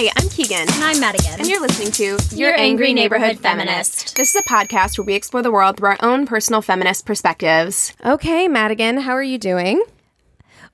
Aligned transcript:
Hi, 0.00 0.10
I'm 0.16 0.30
Keegan. 0.30 0.60
And 0.60 0.82
I'm 0.82 0.98
Madigan. 0.98 1.40
And 1.40 1.46
you're 1.46 1.60
listening 1.60 1.92
to 1.92 2.16
Your 2.34 2.58
Angry 2.58 2.94
Neighborhood 2.94 3.38
Feminist. 3.38 4.16
This 4.16 4.34
is 4.34 4.40
a 4.40 4.48
podcast 4.48 4.96
where 4.96 5.04
we 5.04 5.12
explore 5.12 5.42
the 5.42 5.52
world 5.52 5.76
through 5.76 5.90
our 5.90 5.98
own 6.00 6.24
personal 6.24 6.62
feminist 6.62 7.04
perspectives. 7.04 7.92
Okay, 8.02 8.48
Madigan, 8.48 8.96
how 8.96 9.12
are 9.12 9.22
you 9.22 9.36
doing? 9.36 9.84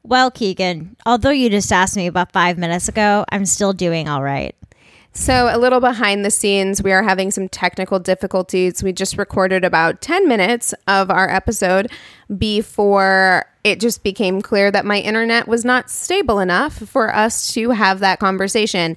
Well, 0.04 0.30
Keegan, 0.30 0.96
although 1.04 1.30
you 1.30 1.50
just 1.50 1.72
asked 1.72 1.96
me 1.96 2.06
about 2.06 2.30
five 2.30 2.56
minutes 2.56 2.88
ago, 2.88 3.24
I'm 3.32 3.46
still 3.46 3.72
doing 3.72 4.08
all 4.08 4.22
right. 4.22 4.54
So, 5.16 5.48
a 5.50 5.56
little 5.56 5.80
behind 5.80 6.26
the 6.26 6.30
scenes, 6.30 6.82
we 6.82 6.92
are 6.92 7.02
having 7.02 7.30
some 7.30 7.48
technical 7.48 7.98
difficulties. 7.98 8.82
We 8.82 8.92
just 8.92 9.16
recorded 9.16 9.64
about 9.64 10.02
10 10.02 10.28
minutes 10.28 10.74
of 10.86 11.10
our 11.10 11.30
episode 11.30 11.90
before 12.36 13.46
it 13.64 13.80
just 13.80 14.02
became 14.04 14.42
clear 14.42 14.70
that 14.70 14.84
my 14.84 15.00
internet 15.00 15.48
was 15.48 15.64
not 15.64 15.88
stable 15.88 16.38
enough 16.38 16.74
for 16.74 17.14
us 17.14 17.50
to 17.54 17.70
have 17.70 18.00
that 18.00 18.20
conversation. 18.20 18.94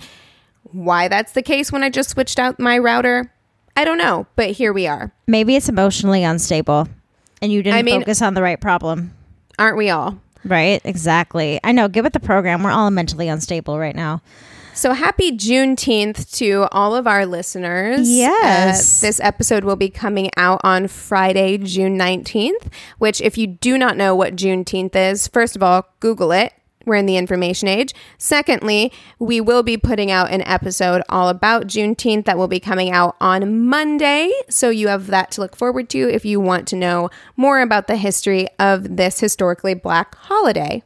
Why 0.63 1.07
that's 1.07 1.31
the 1.31 1.41
case 1.41 1.71
when 1.71 1.83
I 1.83 1.89
just 1.89 2.09
switched 2.09 2.37
out 2.37 2.59
my 2.59 2.77
router, 2.77 3.33
I 3.77 3.85
don't 3.85 3.97
know, 3.97 4.27
but 4.35 4.51
here 4.51 4.73
we 4.73 4.87
are. 4.87 5.13
Maybe 5.25 5.55
it's 5.55 5.69
emotionally 5.69 6.25
unstable 6.25 6.89
and 7.41 7.49
you 7.49 7.63
didn't 7.63 7.79
I 7.79 7.81
mean- 7.81 8.01
focus 8.01 8.21
on 8.21 8.33
the 8.33 8.41
right 8.41 8.59
problem. 8.59 9.13
Aren't 9.57 9.77
we 9.77 9.89
all? 9.89 10.19
Right? 10.43 10.81
Exactly. 10.83 11.61
I 11.63 11.71
know. 11.71 11.87
Give 11.87 12.05
it 12.05 12.11
the 12.11 12.19
program. 12.19 12.61
We're 12.61 12.71
all 12.71 12.91
mentally 12.91 13.29
unstable 13.29 13.79
right 13.79 13.95
now. 13.95 14.21
So 14.73 14.93
happy 14.93 15.31
Juneteenth 15.31 16.31
to 16.37 16.67
all 16.71 16.95
of 16.95 17.05
our 17.07 17.25
listeners. 17.25 18.09
Yes. 18.09 19.03
Uh, 19.03 19.07
this 19.07 19.19
episode 19.19 19.63
will 19.63 19.75
be 19.75 19.89
coming 19.89 20.29
out 20.37 20.61
on 20.63 20.87
Friday, 20.87 21.57
June 21.57 21.97
19th, 21.97 22.71
which, 22.97 23.21
if 23.21 23.37
you 23.37 23.47
do 23.47 23.77
not 23.77 23.97
know 23.97 24.15
what 24.15 24.35
Juneteenth 24.35 24.95
is, 24.95 25.27
first 25.27 25.55
of 25.55 25.63
all, 25.63 25.87
Google 25.99 26.31
it. 26.31 26.53
We're 26.85 26.95
in 26.95 27.05
the 27.05 27.17
information 27.17 27.67
age. 27.67 27.93
Secondly, 28.17 28.91
we 29.19 29.41
will 29.41 29.63
be 29.63 29.77
putting 29.77 30.11
out 30.11 30.31
an 30.31 30.41
episode 30.43 31.03
all 31.09 31.29
about 31.29 31.67
Juneteenth 31.67 32.25
that 32.25 32.37
will 32.37 32.47
be 32.47 32.59
coming 32.59 32.89
out 32.89 33.15
on 33.19 33.67
Monday. 33.67 34.31
So 34.49 34.69
you 34.69 34.87
have 34.87 35.07
that 35.07 35.29
to 35.31 35.41
look 35.41 35.55
forward 35.55 35.89
to 35.89 36.09
if 36.09 36.25
you 36.25 36.39
want 36.39 36.67
to 36.69 36.75
know 36.75 37.09
more 37.35 37.59
about 37.59 37.87
the 37.87 37.97
history 37.97 38.47
of 38.57 38.95
this 38.95 39.19
historically 39.19 39.73
black 39.73 40.15
holiday. 40.15 40.81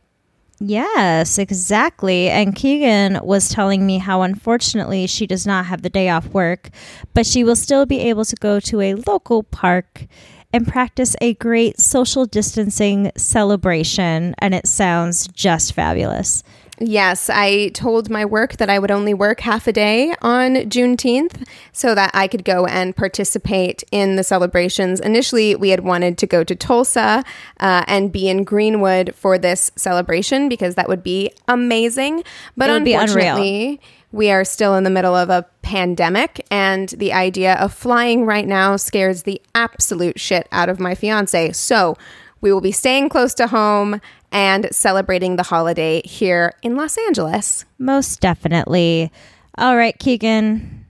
Yes, 0.66 1.40
exactly. 1.40 2.30
And 2.30 2.56
Keegan 2.56 3.20
was 3.22 3.50
telling 3.50 3.86
me 3.86 3.98
how 3.98 4.22
unfortunately 4.22 5.08
she 5.08 5.28
does 5.28 5.46
not 5.46 5.66
have 5.66 5.82
the 5.82 5.90
day 5.90 6.08
off 6.08 6.28
work, 6.28 6.70
but 7.14 7.26
she 7.26 7.44
will 7.44 7.58
still 7.58 7.86
be 7.86 8.00
able 8.00 8.24
to 8.24 8.36
go 8.38 8.62
to 8.62 8.80
a 8.80 8.96
local 8.96 9.44
park 9.44 10.06
and 10.54 10.66
practice 10.66 11.18
a 11.20 11.34
great 11.34 11.82
social 11.82 12.26
distancing 12.26 13.12
celebration. 13.18 14.36
And 14.38 14.56
it 14.56 14.66
sounds 14.66 15.28
just 15.28 15.74
fabulous. 15.74 16.44
Yes, 16.86 17.30
I 17.30 17.70
told 17.70 18.10
my 18.10 18.26
work 18.26 18.58
that 18.58 18.70
I 18.70 18.78
would 18.78 18.92
only 18.92 19.14
work 19.14 19.40
half 19.40 19.68
a 19.68 19.72
day 19.72 20.14
on 20.22 20.56
Juneteenth 20.56 21.48
so 21.72 21.96
that 21.96 22.12
I 22.14 22.28
could 22.28 22.44
go 22.44 22.66
and 22.66 22.94
participate 22.94 23.86
in 23.90 24.18
the 24.18 24.24
celebrations. 24.24 25.00
Initially, 25.00 25.56
we 25.56 25.70
had 25.70 25.80
wanted 25.80 26.18
to 26.18 26.28
go 26.28 26.44
to 26.44 26.54
Tulsa 26.54 27.24
uh, 27.62 27.86
and 27.88 28.12
be 28.12 28.28
in 28.28 28.44
Greenwood 28.44 29.16
for 29.16 29.38
this 29.38 29.72
celebration 29.78 30.50
because 30.50 30.76
that 30.76 30.90
would 30.90 31.04
be 31.04 31.32
amazing. 31.48 32.22
But 32.58 32.70
It 32.70 32.74
would 32.74 32.84
be 32.84 32.94
unfortunately, 32.96 33.80
we 34.12 34.30
are 34.30 34.44
still 34.44 34.76
in 34.76 34.84
the 34.84 34.90
middle 34.90 35.16
of 35.16 35.30
a 35.30 35.46
pandemic, 35.62 36.46
and 36.52 36.90
the 36.90 37.14
idea 37.14 37.54
of 37.56 37.74
flying 37.74 38.26
right 38.26 38.46
now 38.46 38.76
scares 38.76 39.24
the 39.24 39.42
absolute 39.56 40.20
shit 40.20 40.50
out 40.52 40.68
of 40.68 40.82
my 40.82 40.96
fiance. 40.96 41.54
So, 41.54 41.96
we 42.42 42.52
will 42.52 42.62
be 42.62 42.74
staying 42.74 43.08
close 43.08 43.34
to 43.36 43.48
home 43.48 44.02
and 44.34 44.68
celebrating 44.72 45.38
the 45.38 45.44
holiday 45.44 46.02
here 46.04 46.54
in 46.64 46.76
Los 46.76 46.98
Angeles. 46.98 47.64
Most 47.78 48.20
definitely. 48.20 49.12
All 49.58 49.78
right, 49.78 49.98
Keegan. 49.98 50.86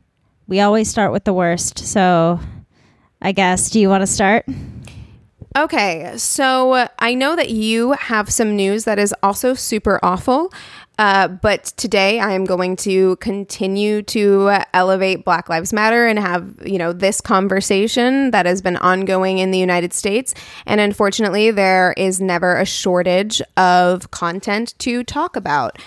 We 0.47 0.61
always 0.61 0.89
start 0.89 1.11
with 1.11 1.25
the 1.25 1.33
worst. 1.33 1.77
So 1.77 2.39
I 3.21 3.33
guess, 3.33 3.69
do 3.69 3.79
you 3.79 3.89
want 3.89 4.01
to 4.01 4.07
start? 4.07 4.45
Okay, 5.55 6.13
so 6.17 6.87
I 6.97 7.13
know 7.13 7.35
that 7.35 7.51
you 7.51 7.91
have 7.91 8.31
some 8.31 8.55
news 8.55 8.85
that 8.85 8.97
is 8.97 9.13
also 9.21 9.53
super 9.53 9.99
awful. 10.01 10.51
Uh, 10.99 11.27
but 11.27 11.65
today 11.75 12.19
I 12.19 12.33
am 12.33 12.45
going 12.45 12.75
to 12.77 13.15
continue 13.15 14.03
to 14.03 14.59
elevate 14.73 15.25
Black 15.25 15.49
Lives 15.49 15.73
Matter 15.73 16.05
and 16.05 16.19
have, 16.19 16.55
you 16.63 16.77
know, 16.77 16.93
this 16.93 17.19
conversation 17.19 18.31
that 18.31 18.45
has 18.45 18.61
been 18.61 18.77
ongoing 18.77 19.39
in 19.39 19.51
the 19.51 19.57
United 19.57 19.93
States. 19.93 20.35
And 20.65 20.79
unfortunately, 20.79 21.49
there 21.49 21.93
is 21.97 22.21
never 22.21 22.57
a 22.57 22.65
shortage 22.65 23.41
of 23.57 24.11
content 24.11 24.75
to 24.79 25.03
talk 25.03 25.35
about. 25.35 25.79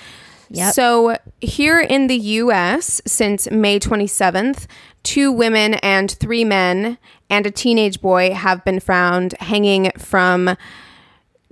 Yep. 0.51 0.75
So, 0.75 1.17
here 1.41 1.81
in 1.81 2.07
the 2.07 2.17
US, 2.17 3.01
since 3.05 3.51
May 3.51 3.81
27th, 3.81 4.67
two 5.03 5.33
women 5.33 5.75
and 5.75 6.11
three 6.11 6.45
men 6.45 6.99
and 7.31 7.47
a 7.47 7.51
teenage 7.51 8.01
boy 8.01 8.33
have 8.33 8.65
been 8.65 8.81
found 8.81 9.35
hanging 9.41 9.91
from 9.99 10.57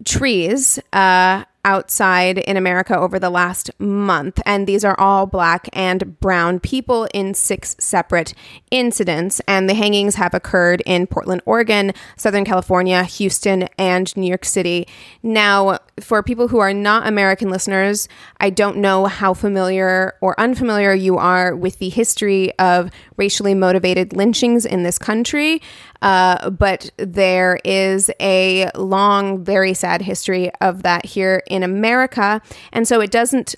trees 0.04 0.78
uh, 0.92 1.44
outside 1.64 2.38
in 2.38 2.56
America 2.56 2.96
over 2.96 3.18
the 3.18 3.30
last 3.30 3.70
month. 3.78 4.40
And 4.44 4.66
these 4.66 4.84
are 4.84 4.98
all 4.98 5.26
black 5.26 5.68
and 5.72 6.18
brown 6.20 6.60
people 6.60 7.08
in 7.14 7.34
six 7.34 7.76
separate 7.78 8.34
incidents. 8.70 9.40
And 9.48 9.68
the 9.68 9.74
hangings 9.74 10.16
have 10.16 10.34
occurred 10.34 10.82
in 10.86 11.06
Portland, 11.06 11.42
Oregon, 11.46 11.92
Southern 12.16 12.44
California, 12.44 13.04
Houston, 13.04 13.68
and 13.78 14.14
New 14.16 14.28
York 14.28 14.44
City. 14.44 14.86
Now, 15.22 15.78
for 16.00 16.22
people 16.22 16.48
who 16.48 16.58
are 16.58 16.74
not 16.74 17.06
American 17.06 17.50
listeners, 17.50 18.08
I 18.40 18.50
don't 18.50 18.78
know 18.78 19.06
how 19.06 19.34
familiar 19.34 20.14
or 20.20 20.38
unfamiliar 20.38 20.92
you 20.92 21.18
are 21.18 21.54
with 21.54 21.78
the 21.78 21.88
history 21.88 22.56
of 22.58 22.90
racially 23.16 23.54
motivated 23.54 24.12
lynchings 24.12 24.66
in 24.66 24.82
this 24.82 24.98
country. 24.98 25.62
Uh, 26.04 26.50
but 26.50 26.90
there 26.98 27.58
is 27.64 28.10
a 28.20 28.70
long, 28.74 29.42
very 29.42 29.72
sad 29.72 30.02
history 30.02 30.50
of 30.60 30.82
that 30.82 31.06
here 31.06 31.42
in 31.48 31.62
America. 31.62 32.42
And 32.74 32.86
so 32.86 33.00
it 33.00 33.10
doesn't 33.10 33.54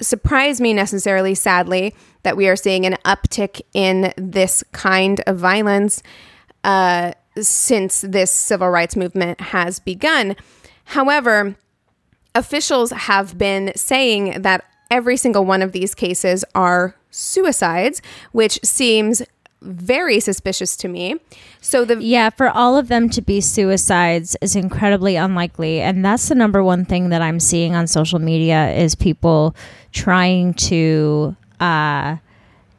surprise 0.00 0.60
me 0.60 0.72
necessarily, 0.72 1.34
sadly, 1.34 1.96
that 2.22 2.36
we 2.36 2.46
are 2.46 2.54
seeing 2.54 2.86
an 2.86 2.96
uptick 3.04 3.60
in 3.74 4.12
this 4.16 4.62
kind 4.70 5.20
of 5.26 5.38
violence 5.38 6.00
uh, 6.62 7.14
since 7.36 8.02
this 8.02 8.30
civil 8.30 8.68
rights 8.68 8.94
movement 8.94 9.40
has 9.40 9.80
begun. 9.80 10.36
However, 10.84 11.56
officials 12.32 12.92
have 12.92 13.36
been 13.36 13.72
saying 13.74 14.42
that 14.42 14.64
every 14.88 15.16
single 15.16 15.44
one 15.44 15.62
of 15.62 15.72
these 15.72 15.96
cases 15.96 16.44
are 16.54 16.94
suicides, 17.10 18.00
which 18.30 18.60
seems 18.62 19.20
very 19.60 20.20
suspicious 20.20 20.76
to 20.76 20.88
me. 20.88 21.16
So 21.60 21.84
the 21.84 22.02
Yeah, 22.02 22.30
for 22.30 22.48
all 22.48 22.76
of 22.76 22.88
them 22.88 23.08
to 23.10 23.22
be 23.22 23.40
suicides 23.40 24.36
is 24.40 24.54
incredibly 24.54 25.16
unlikely. 25.16 25.80
And 25.80 26.04
that's 26.04 26.28
the 26.28 26.34
number 26.34 26.62
one 26.62 26.84
thing 26.84 27.08
that 27.10 27.22
I'm 27.22 27.40
seeing 27.40 27.74
on 27.74 27.86
social 27.86 28.18
media 28.18 28.70
is 28.72 28.94
people 28.94 29.54
trying 29.92 30.54
to 30.54 31.36
uh 31.60 32.16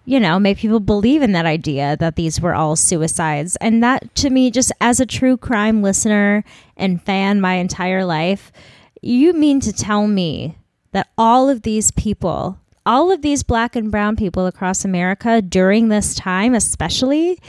you 0.05 0.19
know, 0.19 0.39
make 0.39 0.57
people 0.57 0.79
believe 0.79 1.21
in 1.21 1.33
that 1.33 1.45
idea 1.45 1.95
that 1.97 2.15
these 2.15 2.41
were 2.41 2.55
all 2.55 2.75
suicides. 2.75 3.55
And 3.57 3.83
that 3.83 4.15
to 4.15 4.31
me, 4.31 4.49
just 4.49 4.71
as 4.81 4.99
a 4.99 5.05
true 5.05 5.37
crime 5.37 5.83
listener 5.83 6.43
and 6.75 6.99
fan 6.99 7.39
my 7.39 7.53
entire 7.55 8.03
life, 8.03 8.51
you 9.03 9.33
mean 9.33 9.59
to 9.59 9.71
tell 9.71 10.07
me 10.07 10.57
that 10.93 11.09
all 11.15 11.47
of 11.47 11.61
these 11.61 11.91
people, 11.91 12.57
all 12.89 13.11
of 13.11 13.21
these 13.21 13.43
black 13.43 13.75
and 13.75 13.91
brown 13.91 14.15
people 14.15 14.47
across 14.47 14.83
America 14.83 15.43
during 15.43 15.89
this 15.89 16.15
time, 16.15 16.55
especially, 16.55 17.39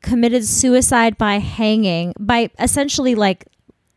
committed 0.00 0.42
suicide 0.42 1.18
by 1.18 1.34
hanging, 1.34 2.14
by 2.18 2.48
essentially 2.58 3.14
like 3.14 3.44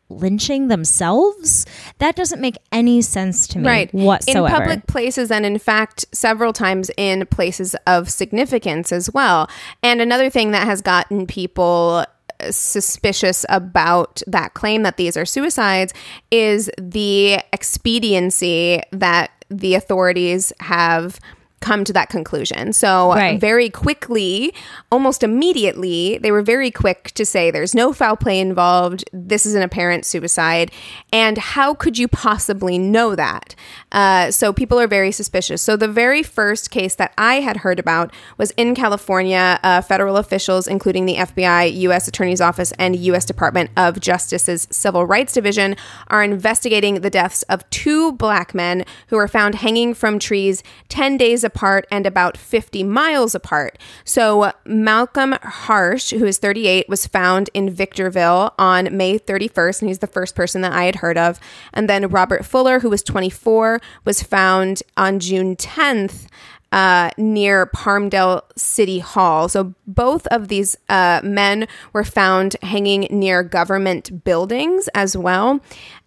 lynching 0.10 0.68
themselves? 0.68 1.66
That 2.00 2.18
doesn't 2.18 2.42
make 2.42 2.58
any 2.74 3.02
sense 3.02 3.48
to 3.48 3.60
me 3.60 3.66
right 3.66 3.94
whatsoever. 3.94 4.48
in 4.48 4.52
public 4.54 4.88
places 4.88 5.32
and 5.32 5.46
in 5.46 5.58
fact 5.58 6.04
several 6.12 6.52
times 6.52 6.92
in 6.98 7.26
places 7.28 7.78
of 7.88 8.10
significance 8.10 8.92
as 8.92 9.10
well 9.14 9.50
and 9.82 10.02
another 10.02 10.30
thing 10.30 10.52
that 10.52 10.66
has 10.66 10.82
gotten 10.82 11.28
people 11.28 12.06
uh, 12.40 12.52
suspicious 12.52 13.46
about 13.50 14.22
that 14.26 14.56
claim 14.56 14.82
that 14.84 14.98
these 14.98 15.16
are 15.16 15.26
suicides 15.26 15.94
is 16.32 16.72
the 16.78 17.40
expediency 17.54 18.82
that 18.92 19.39
the 19.50 19.76
authorities 19.76 20.54
have 20.60 21.20
come 21.62 21.84
to 21.84 21.94
that 21.94 22.10
conclusion. 22.10 22.74
So 22.74 23.14
Right. 23.14 23.40
very 23.40 23.70
quickly, 23.70 24.54
almost 24.92 25.24
immediately, 25.24 26.18
they 26.22 26.32
were 26.32 26.42
very 26.42 26.72
quick 26.72 27.12
to 27.16 27.26
say 27.26 27.52
there's 27.52 27.76
no 27.76 27.94
foul 27.94 28.16
play 28.16 28.40
involved. 28.40 29.04
This 29.12 29.46
is 29.46 29.56
an 29.56 29.62
apparent 29.62 30.06
suicide. 30.06 30.72
And 31.12 31.38
how 31.38 31.74
could 31.74 31.98
you 31.98 32.08
possibly 32.08 32.78
know 32.78 33.16
that? 33.16 33.56
Uh, 33.92 34.32
so 34.32 34.54
people 34.54 34.80
are 34.80 34.88
very 34.88 35.12
suspicious. 35.12 35.62
So 35.62 35.76
the 35.76 35.88
very 35.88 36.24
first 36.24 36.72
case 36.72 36.96
that 36.96 37.14
I 37.18 37.36
had 37.42 37.58
heard 37.58 37.80
about 37.80 38.14
was 38.38 38.52
in 38.52 38.76
California. 38.76 39.60
Uh, 39.64 39.82
federal 39.82 40.18
officials, 40.18 40.68
including 40.68 41.06
the 41.06 41.16
FBI, 41.16 41.66
U.S. 41.82 42.08
Attorney's 42.08 42.42
Office, 42.42 42.72
and 42.80 42.96
U.S. 42.96 43.26
Department 43.26 43.70
of 43.76 44.00
Justice's 44.00 44.68
Civil 44.72 45.06
Rights 45.06 45.34
Division, 45.34 45.76
are 46.08 46.24
investigating 46.24 47.02
the 47.02 47.10
deaths 47.10 47.44
of 47.44 47.68
two 47.70 48.12
black 48.14 48.54
men 48.54 48.86
who 49.08 49.16
were 49.16 49.28
found 49.28 49.56
hanging 49.56 49.94
from 49.94 50.20
trees 50.20 50.64
10 50.90 51.18
days 51.18 51.44
apart 51.50 51.88
and 51.92 52.06
about 52.06 52.38
50 52.38 52.84
miles 52.84 53.34
apart. 53.36 53.78
So 54.04 54.52
Malcolm 54.66 55.34
Harsch, 55.34 56.18
who 56.18 56.26
is 56.26 56.38
38, 56.38 56.88
was 56.88 57.08
found 57.08 57.50
in 57.54 57.70
Victorville 57.70 58.54
on 58.58 58.96
May 58.96 59.18
31st, 59.18 59.82
and 59.82 59.90
he's 59.90 60.00
the 60.00 60.08
first 60.08 60.36
person 60.36 60.62
that 60.62 60.72
I 60.74 60.86
had 60.86 60.98
heard 60.98 61.18
of. 61.18 61.40
And 61.74 61.90
then 61.90 62.08
Robert 62.08 62.46
Fuller, 62.46 62.80
who 62.80 62.90
was 62.90 63.04
24, 63.04 63.82
was 64.06 64.24
found 64.24 64.84
on 64.96 65.20
June 65.20 65.56
10th. 65.56 66.28
Uh, 66.72 67.10
near 67.18 67.66
Palmdale 67.66 68.44
City 68.56 69.00
Hall. 69.00 69.50
So 69.50 69.74
both 69.88 70.28
of 70.28 70.50
these 70.50 70.78
uh, 70.88 71.20
men 71.24 71.68
were 71.94 72.04
found 72.04 72.58
hanging 72.62 73.08
near 73.10 73.42
government 73.42 74.24
buildings 74.24 74.88
as 74.94 75.18
well. 75.18 75.62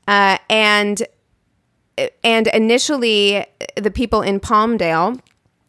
Uh, 0.06 0.38
and 0.48 1.02
and 2.24 2.46
initially 2.48 3.44
the 3.76 3.90
people 3.90 4.22
in 4.22 4.40
Palmdale 4.40 5.20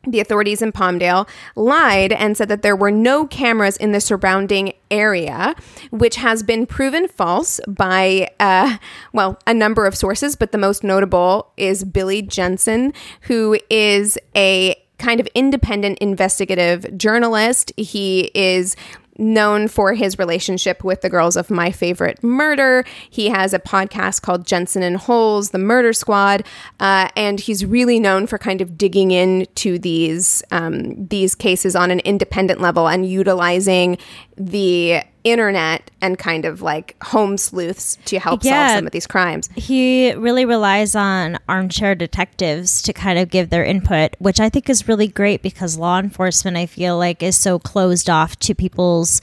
the 0.07 0.19
authorities 0.19 0.61
in 0.61 0.71
Palmdale 0.71 1.27
lied 1.55 2.11
and 2.11 2.35
said 2.35 2.49
that 2.49 2.61
there 2.61 2.75
were 2.75 2.91
no 2.91 3.25
cameras 3.25 3.77
in 3.77 3.91
the 3.91 4.01
surrounding 4.01 4.73
area, 4.91 5.55
which 5.91 6.17
has 6.17 6.43
been 6.43 6.65
proven 6.65 7.07
false 7.07 7.59
by, 7.67 8.29
uh, 8.39 8.77
well, 9.13 9.39
a 9.47 9.53
number 9.53 9.85
of 9.85 9.95
sources, 9.95 10.35
but 10.35 10.51
the 10.51 10.57
most 10.57 10.83
notable 10.83 11.51
is 11.57 11.83
Billy 11.83 12.21
Jensen, 12.21 12.93
who 13.21 13.57
is 13.69 14.17
a 14.35 14.75
kind 14.97 15.19
of 15.19 15.27
independent 15.35 15.97
investigative 15.99 16.97
journalist. 16.97 17.71
He 17.75 18.31
is 18.33 18.75
known 19.17 19.67
for 19.67 19.93
his 19.93 20.17
relationship 20.17 20.83
with 20.83 21.01
the 21.01 21.09
girls 21.09 21.35
of 21.35 21.49
My 21.49 21.71
Favorite 21.71 22.23
Murder. 22.23 22.83
He 23.09 23.29
has 23.29 23.53
a 23.53 23.59
podcast 23.59 24.21
called 24.21 24.45
Jensen 24.45 24.83
and 24.83 24.97
Holes, 24.97 25.51
The 25.51 25.59
Murder 25.59 25.93
Squad, 25.93 26.45
uh, 26.79 27.09
and 27.15 27.39
he's 27.39 27.65
really 27.65 27.99
known 27.99 28.27
for 28.27 28.37
kind 28.37 28.61
of 28.61 28.77
digging 28.77 29.11
into 29.11 29.77
these 29.77 30.43
um, 30.51 31.07
these 31.07 31.35
cases 31.35 31.75
on 31.75 31.91
an 31.91 31.99
independent 31.99 32.61
level 32.61 32.87
and 32.87 33.07
utilizing 33.09 33.97
the 34.37 35.01
internet 35.23 35.89
and 36.01 36.17
kind 36.17 36.43
of 36.45 36.61
like 36.61 36.95
home 37.03 37.37
sleuths 37.37 37.97
to 38.05 38.19
help 38.19 38.43
Yeah. 38.43 38.67
solve 38.67 38.77
some 38.79 38.85
of 38.87 38.91
these 38.91 39.07
crimes. 39.07 39.47
he 39.55 40.13
really 40.13 40.43
relies 40.45 40.95
on 40.95 41.37
armchair 41.47 41.95
detectives 41.95 42.81
to 42.81 42.93
kind 42.93 43.17
of 43.19 43.29
give 43.29 43.49
their 43.49 43.63
input, 43.63 44.15
which 44.19 44.39
I 44.39 44.49
think 44.49 44.69
is 44.69 44.87
really 44.87 45.07
great 45.07 45.41
because 45.41 45.77
law 45.77 45.99
enforcement, 45.99 46.57
I 46.57 46.65
feel 46.65 46.97
like, 46.97 47.23
is 47.23 47.37
so 47.37 47.57
closed 47.59 48.09
off 48.09 48.37
to 48.39 48.53
people's 48.55 49.21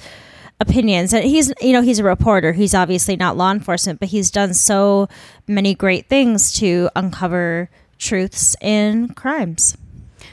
opinions. 0.59 1.13
And 1.13 1.25
he's, 1.25 1.53
you 1.61 1.73
know, 1.73 1.83
he's 1.83 1.99
a 1.99 2.05
reporter. 2.05 2.53
He's 2.53 2.75
obviously 2.75 3.17
not 3.17 3.37
law 3.37 3.51
enforcement, 3.51 3.99
but 4.01 4.09
he's 4.11 4.31
done 4.31 4.55
so 4.55 5.09
many 5.47 5.75
great 5.75 6.09
things 6.09 6.53
to 6.61 6.89
uncover 6.97 7.69
truths 7.99 8.57
in 8.61 9.09
crimes. 9.15 9.77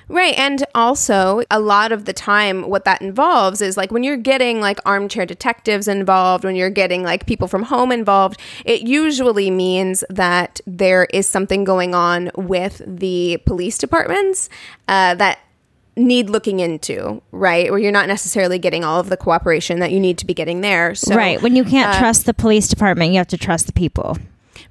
Right. 0.09 0.38
And 0.38 0.65
also, 0.74 1.42
a 1.51 1.59
lot 1.59 1.92
of 1.92 2.06
the 2.06 2.13
time, 2.13 2.69
what 2.69 2.86
that 2.86 3.01
involves 3.01 3.62
is 3.62 3.75
like 3.75 3.92
when 3.92 4.04
you're 4.04 4.15
getting 4.15 4.62
like 4.62 4.80
armchair 4.86 5.25
detectives 5.25 5.88
involved, 5.88 6.45
when 6.45 6.56
you're 6.56 6.69
getting 6.69 7.04
like 7.04 7.25
people 7.25 7.48
from 7.48 7.63
home 7.63 7.92
involved, 7.92 8.39
it 8.63 8.81
usually 8.81 9.51
means 9.51 10.04
that 10.09 10.62
there 10.65 11.06
is 11.13 11.27
something 11.27 11.63
going 11.63 11.94
on 11.94 12.31
with 12.36 12.81
the 12.86 13.42
police 13.45 13.77
departments 13.77 14.50
uh, 14.88 15.15
that 15.15 15.39
need 15.98 16.30
looking 16.30 16.60
into, 16.60 17.21
right? 17.31 17.69
Where 17.69 17.80
you're 17.80 17.92
not 17.92 18.07
necessarily 18.07 18.60
getting 18.60 18.83
all 18.83 19.00
of 19.00 19.10
the 19.10 19.18
cooperation 19.18 19.80
that 19.80 19.92
you 19.92 20.00
need 20.00 20.18
to 20.19 20.25
be 20.25 20.33
getting 20.33 20.62
there. 20.62 20.95
So, 20.95 21.15
right. 21.15 21.42
When 21.42 21.56
you 21.56 21.65
can't 21.65 21.98
trust 21.98 22.25
the 22.25 22.33
police 22.33 22.68
department, 22.68 23.12
you 23.12 23.18
have 23.18 23.27
to 23.27 23.38
trust 23.38 23.68
the 23.68 23.74
people. 23.74 24.18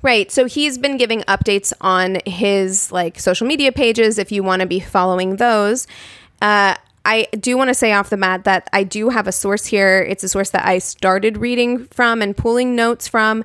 Right. 0.07 0.31
So 0.31 0.45
he's 0.45 0.79
been 0.79 0.99
giving 0.99 1.23
updates 1.23 1.73
on 1.81 2.19
his 2.25 2.93
like 2.93 3.19
social 3.19 3.45
media 3.45 3.73
pages 3.73 4.19
if 4.19 4.31
you 4.31 4.45
want 4.45 4.61
to 4.61 4.67
be 4.67 4.79
following 4.79 5.35
those. 5.35 5.89
Uh, 6.41 6.77
I 7.05 7.27
do 7.33 7.57
want 7.57 7.71
to 7.71 7.75
say 7.75 7.93
off 7.93 8.09
the 8.09 8.17
bat 8.17 8.45
that 8.45 8.71
I 8.73 8.85
do 8.85 9.09
have 9.09 9.27
a 9.27 9.33
source 9.33 9.67
here. 9.67 10.07
It's 10.09 10.23
a 10.23 10.29
source 10.29 10.51
that 10.51 10.65
I 10.65 10.79
started 10.79 11.39
reading 11.39 11.87
from 11.87 12.23
and 12.23 12.37
pulling 12.37 12.77
notes 12.77 13.09
from, 13.09 13.43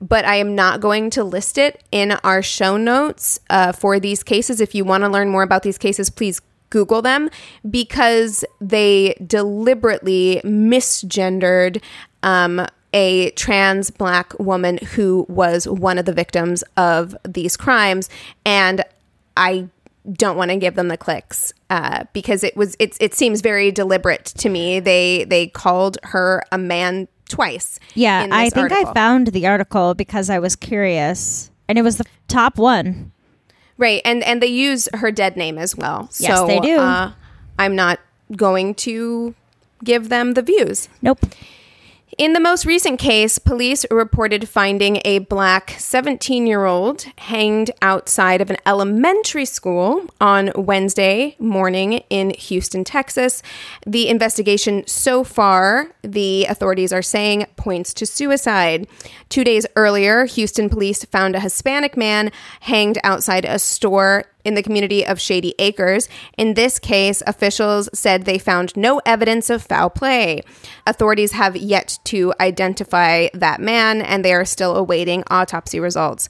but 0.00 0.24
I 0.24 0.34
am 0.34 0.56
not 0.56 0.80
going 0.80 1.10
to 1.10 1.22
list 1.22 1.58
it 1.58 1.80
in 1.92 2.10
our 2.24 2.42
show 2.42 2.76
notes 2.76 3.38
uh, 3.48 3.70
for 3.70 4.00
these 4.00 4.24
cases. 4.24 4.60
If 4.60 4.74
you 4.74 4.84
want 4.84 5.04
to 5.04 5.08
learn 5.08 5.28
more 5.28 5.44
about 5.44 5.62
these 5.62 5.78
cases, 5.78 6.10
please 6.10 6.40
Google 6.70 7.02
them 7.02 7.30
because 7.70 8.44
they 8.60 9.14
deliberately 9.24 10.40
misgendered 10.44 11.80
um, 12.24 12.66
a 12.92 13.30
trans 13.32 13.90
black 13.90 14.38
woman 14.38 14.78
who 14.78 15.26
was 15.28 15.68
one 15.68 15.98
of 15.98 16.04
the 16.04 16.12
victims 16.12 16.64
of 16.76 17.16
these 17.24 17.56
crimes. 17.56 18.08
And 18.44 18.84
I 19.36 19.68
don't 20.12 20.36
want 20.36 20.50
to 20.50 20.56
give 20.56 20.74
them 20.74 20.88
the 20.88 20.96
clicks 20.96 21.52
uh, 21.68 22.04
because 22.12 22.42
it 22.42 22.56
was 22.56 22.76
it's 22.78 22.96
it 23.00 23.14
seems 23.14 23.40
very 23.40 23.70
deliberate 23.70 24.24
to 24.24 24.48
me. 24.48 24.80
They 24.80 25.24
they 25.24 25.48
called 25.48 25.98
her 26.04 26.42
a 26.50 26.58
man 26.58 27.08
twice. 27.28 27.78
Yeah, 27.94 28.26
I 28.30 28.50
think 28.50 28.72
I 28.72 28.92
found 28.92 29.28
the 29.28 29.46
article 29.46 29.94
because 29.94 30.30
I 30.30 30.38
was 30.38 30.56
curious, 30.56 31.50
and 31.68 31.78
it 31.78 31.82
was 31.82 31.98
the 31.98 32.06
top 32.28 32.58
one. 32.58 33.12
Right, 33.76 34.02
and 34.04 34.22
and 34.24 34.42
they 34.42 34.48
use 34.48 34.88
her 34.94 35.10
dead 35.10 35.36
name 35.36 35.58
as 35.58 35.76
well. 35.76 36.10
Yes, 36.18 36.38
so, 36.38 36.46
they 36.46 36.60
do. 36.60 36.78
Uh, 36.78 37.12
I'm 37.58 37.76
not 37.76 38.00
going 38.34 38.74
to 38.76 39.34
give 39.84 40.08
them 40.08 40.34
the 40.34 40.42
views. 40.42 40.88
Nope. 41.02 41.20
In 42.20 42.34
the 42.34 42.38
most 42.38 42.66
recent 42.66 43.00
case, 43.00 43.38
police 43.38 43.86
reported 43.90 44.46
finding 44.46 45.00
a 45.06 45.20
black 45.20 45.74
17 45.78 46.46
year 46.46 46.66
old 46.66 47.06
hanged 47.16 47.70
outside 47.80 48.42
of 48.42 48.50
an 48.50 48.58
elementary 48.66 49.46
school 49.46 50.04
on 50.20 50.52
Wednesday 50.54 51.34
morning 51.38 52.02
in 52.10 52.34
Houston, 52.34 52.84
Texas. 52.84 53.42
The 53.86 54.10
investigation 54.10 54.86
so 54.86 55.24
far, 55.24 55.92
the 56.02 56.44
authorities 56.44 56.92
are 56.92 57.00
saying, 57.00 57.46
points 57.56 57.94
to 57.94 58.04
suicide. 58.04 58.86
Two 59.30 59.42
days 59.42 59.64
earlier, 59.74 60.26
Houston 60.26 60.68
police 60.68 61.02
found 61.06 61.34
a 61.34 61.40
Hispanic 61.40 61.96
man 61.96 62.32
hanged 62.60 62.98
outside 63.02 63.46
a 63.46 63.58
store 63.58 64.26
in 64.44 64.54
the 64.54 64.62
community 64.62 65.06
of 65.06 65.20
Shady 65.20 65.54
Acres. 65.58 66.08
In 66.36 66.54
this 66.54 66.78
case, 66.78 67.22
officials 67.26 67.88
said 67.92 68.24
they 68.24 68.38
found 68.38 68.76
no 68.76 69.00
evidence 69.06 69.50
of 69.50 69.62
foul 69.62 69.90
play. 69.90 70.42
Authorities 70.86 71.32
have 71.32 71.56
yet 71.56 71.98
to 72.04 72.32
identify 72.40 73.28
that 73.34 73.60
man, 73.60 74.02
and 74.02 74.24
they 74.24 74.32
are 74.32 74.44
still 74.44 74.76
awaiting 74.76 75.24
autopsy 75.30 75.80
results. 75.80 76.28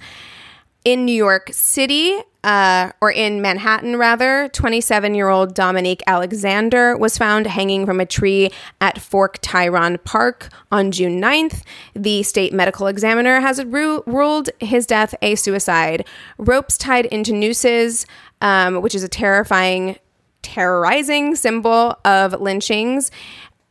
In 0.85 1.05
New 1.05 1.15
York 1.15 1.51
City, 1.53 2.21
uh, 2.43 2.91
or 3.01 3.11
in 3.11 3.43
Manhattan, 3.43 3.97
rather, 3.97 4.49
27 4.53 5.15
year 5.15 5.29
old 5.29 5.55
Dominique 5.55 6.03
Alexander 6.07 6.97
was 6.97 7.19
found 7.19 7.47
hanging 7.47 7.85
from 7.85 8.01
a 8.01 8.07
tree 8.07 8.51
at 8.81 9.01
Fort 9.01 9.43
Tryon 9.43 9.99
Park 10.05 10.49
on 10.73 10.91
June 10.91 11.21
9th. 11.21 11.63
The 11.95 12.23
state 12.23 12.53
medical 12.53 12.87
examiner 12.87 13.41
has 13.41 13.63
ru- 13.65 14.03
ruled 14.07 14.51
his 14.59 14.87
death 14.87 15.15
a 15.21 15.35
suicide. 15.35 16.07
Ropes 16.39 16.79
tied 16.79 17.07
into 17.07 17.33
nooses, 17.33 18.07
um, 18.41 18.81
which 18.81 18.95
is 18.95 19.03
a 19.03 19.09
terrifying, 19.09 19.97
terrorizing 20.43 21.35
symbol 21.35 21.99
of 22.05 22.41
lynchings, 22.41 23.11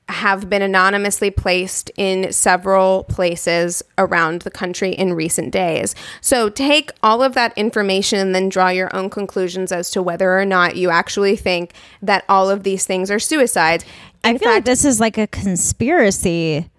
have 0.10 0.50
been 0.50 0.62
anonymously 0.62 1.30
placed 1.30 1.92
in 1.96 2.34
several 2.34 3.04
places 3.04 3.84
around 3.98 4.42
the 4.42 4.52
country 4.52 4.92
in 4.92 5.14
recent 5.14 5.52
days. 5.52 5.96
So 6.20 6.50
take 6.50 6.92
all 7.04 7.22
of 7.22 7.36
that 7.36 7.56
information 7.56 8.20
and 8.20 8.34
then 8.34 8.50
draw 8.50 8.70
your 8.70 8.94
own 8.96 9.10
conclusions 9.10 9.72
as 9.72 9.92
to 9.92 10.02
whether 10.02 10.38
or 10.38 10.46
not 10.46 10.76
you 10.76 10.90
actually 10.90 11.36
think 11.36 11.74
that 12.02 12.26
all 12.28 12.50
of 12.50 12.64
these 12.64 12.86
things 12.86 13.12
are 13.12 13.20
suicides. 13.20 13.86
In 14.24 14.36
I 14.36 14.38
feel 14.40 14.50
like 14.50 14.66
this 14.66 14.84
is 14.84 15.00
like 15.00 15.18
a 15.18 15.28
conspiracy. 15.28 16.70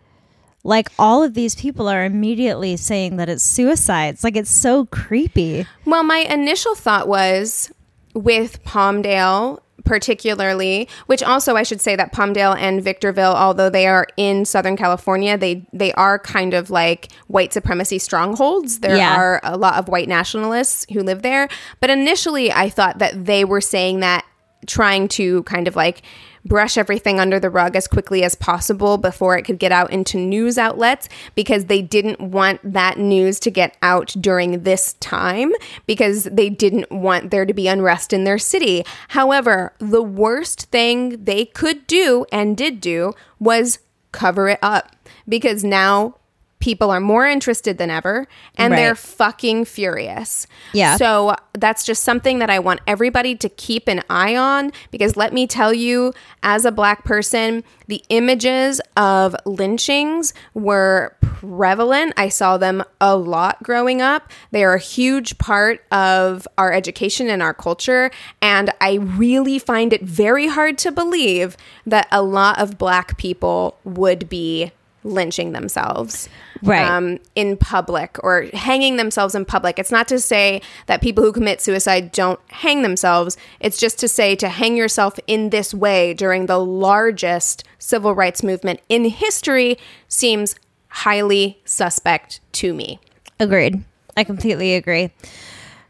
Like 0.65 0.89
all 0.99 1.23
of 1.23 1.35
these 1.35 1.55
people 1.55 1.89
are 1.89 2.05
immediately 2.05 2.77
saying 2.77 3.17
that 3.17 3.29
it's 3.29 3.45
suicides. 3.45 4.25
Like 4.25 4.37
it's 4.37 4.51
so 4.51 4.87
creepy. 4.87 5.67
well, 5.87 6.03
my 6.03 6.19
initial 6.19 6.75
thought 6.75 7.09
was 7.09 7.73
with 8.13 8.63
Palmdale 8.65 9.61
particularly 9.91 10.89
which 11.07 11.21
also 11.23 11.57
I 11.57 11.65
should 11.65 11.81
say 11.81 11.97
that 11.97 12.13
Palmdale 12.13 12.57
and 12.57 12.81
Victorville 12.83 13.35
although 13.35 13.69
they 13.69 13.87
are 13.89 14.07
in 14.17 14.45
Southern 14.45 14.77
California 14.77 15.37
they 15.37 15.67
they 15.73 15.93
are 15.95 16.17
kind 16.19 16.55
of 16.55 16.71
like 16.71 17.09
white 17.27 17.53
supremacy 17.53 17.99
strongholds 17.99 18.79
there 18.81 18.97
Yeah. 18.97 19.17
are 19.17 19.41
a 19.43 19.57
lot 19.57 19.75
of 19.75 19.89
white 19.89 20.09
nationalists 20.09 20.87
who 20.93 21.03
live 21.03 21.23
there 21.23 21.49
but 21.81 21.91
initially 21.91 22.53
I 22.53 22.71
thought 22.71 22.99
that 22.99 23.25
they 23.25 23.45
were 23.45 23.61
saying 23.61 23.99
that 24.01 24.25
trying 24.67 25.09
to 25.09 25.43
kind 25.45 25.67
of 25.67 25.77
like 25.77 26.03
brush 26.45 26.79
everything 26.79 27.21
under 27.21 27.39
the 27.39 27.51
rug 27.51 27.77
as 27.77 27.87
quickly 27.87 28.23
as 28.23 28.35
possible 28.35 28.97
before 28.97 29.37
it 29.37 29.43
could 29.43 29.59
get 29.59 29.73
out 29.73 29.91
into 29.93 30.17
news 30.17 30.57
outlets 30.59 31.09
because 31.35 31.67
they 31.67 31.83
didn't 31.83 32.21
want 32.21 32.61
that 32.65 32.99
news 32.99 33.39
to 33.41 33.51
get 33.51 33.77
out 33.83 34.15
during 34.21 34.63
this 34.63 34.95
time 34.95 35.53
because 35.87 36.25
they 36.25 36.49
didn't 36.49 36.91
want 36.91 37.31
there 37.31 37.45
to 37.45 37.55
be 37.55 37.69
unrest 37.69 38.13
in 38.13 38.25
their 38.25 38.39
city. 38.39 38.85
However, 39.09 39.75
the 39.79 40.03
worst 40.03 40.63
thing 40.71 41.25
they 41.25 41.45
could 41.45 41.87
do 41.87 42.25
and 42.33 42.57
did 42.57 42.81
do 42.81 43.13
was 43.39 43.79
cover 44.13 44.49
it 44.49 44.59
up 44.63 44.97
because 45.29 45.63
now 45.63 46.17
people 46.61 46.91
are 46.91 47.01
more 47.01 47.27
interested 47.27 47.79
than 47.79 47.91
ever 47.91 48.29
and 48.57 48.75
they're 48.75 48.95
fucking 48.95 49.65
furious. 49.65 50.47
Yeah. 50.73 50.97
So 50.97 51.35
that's 51.55 51.85
just 51.85 52.05
something 52.05 52.39
that 52.39 52.51
I 52.51 52.59
want 52.59 52.81
everybody 52.87 53.35
to 53.37 53.49
keep 53.49 53.89
an 53.89 54.03
eye 54.11 54.37
on 54.37 54.71
because 54.91 55.17
let 55.17 55.33
me 55.33 55.47
tell 55.47 55.73
you, 55.73 56.13
as 56.43 56.67
a 56.67 56.71
black 56.71 57.05
person, 57.05 57.65
the 57.89 58.05
images 58.11 58.81
of 58.97 59.35
lynchings 59.47 60.35
were 60.55 61.17
prevalent. 61.23 62.13
I 62.17 62.29
saw 62.29 62.59
them 62.59 62.85
a 63.01 63.17
lot 63.17 63.63
growing 63.63 64.03
up. 64.03 64.31
They 64.51 64.63
are 64.63 64.75
a 64.75 64.79
huge 64.79 65.39
part 65.39 65.85
of 65.91 66.47
our 66.59 66.73
education 66.73 67.29
and 67.29 67.43
our 67.43 67.55
culture. 67.55 68.11
And 68.43 68.71
I 68.81 68.95
really 68.95 69.59
find 69.59 69.93
it 69.93 70.03
very 70.03 70.49
hard 70.49 70.77
to 70.79 70.93
believe 70.93 71.57
that 71.87 72.07
a 72.13 72.23
lot 72.23 72.61
of 72.61 72.77
black 72.77 73.17
people 73.17 73.79
would 73.85 74.29
be 74.29 74.73
lynching 75.03 75.53
themselves 75.53 76.29
Right. 76.63 76.87
um, 76.87 77.19
in 77.35 77.57
public 77.57 78.19
or 78.23 78.47
hanging 78.53 78.97
themselves 78.97 79.35
in 79.35 79.45
public. 79.47 79.79
It's 79.79 79.91
not 79.91 80.07
to 80.09 80.19
say 80.21 80.61
that 80.87 81.01
people 81.01 81.25
who 81.25 81.33
commit 81.33 81.61
suicide 81.63 82.13
don't 82.13 82.39
hang 82.49 82.83
themselves. 82.83 83.37
It's 83.61 83.79
just 83.79 83.99
to 84.01 84.09
say 84.09 84.37
to 84.37 84.49
hang 84.49 84.77
yourself 84.77 85.19
in 85.27 85.51
this 85.51 85.73
way 85.73 86.13
during 86.13 86.47
the 86.47 86.59
largest 86.59 87.65
civil 87.79 88.15
rights 88.15 88.43
movement 88.43 88.81
in 88.91 89.07
history 89.07 89.79
seems 90.09 90.55
highly 90.89 91.61
suspect 91.65 92.41
to 92.53 92.75
me. 92.75 93.01
Agreed. 93.39 93.83
I 94.17 94.25
completely 94.25 94.75
agree. 94.75 95.11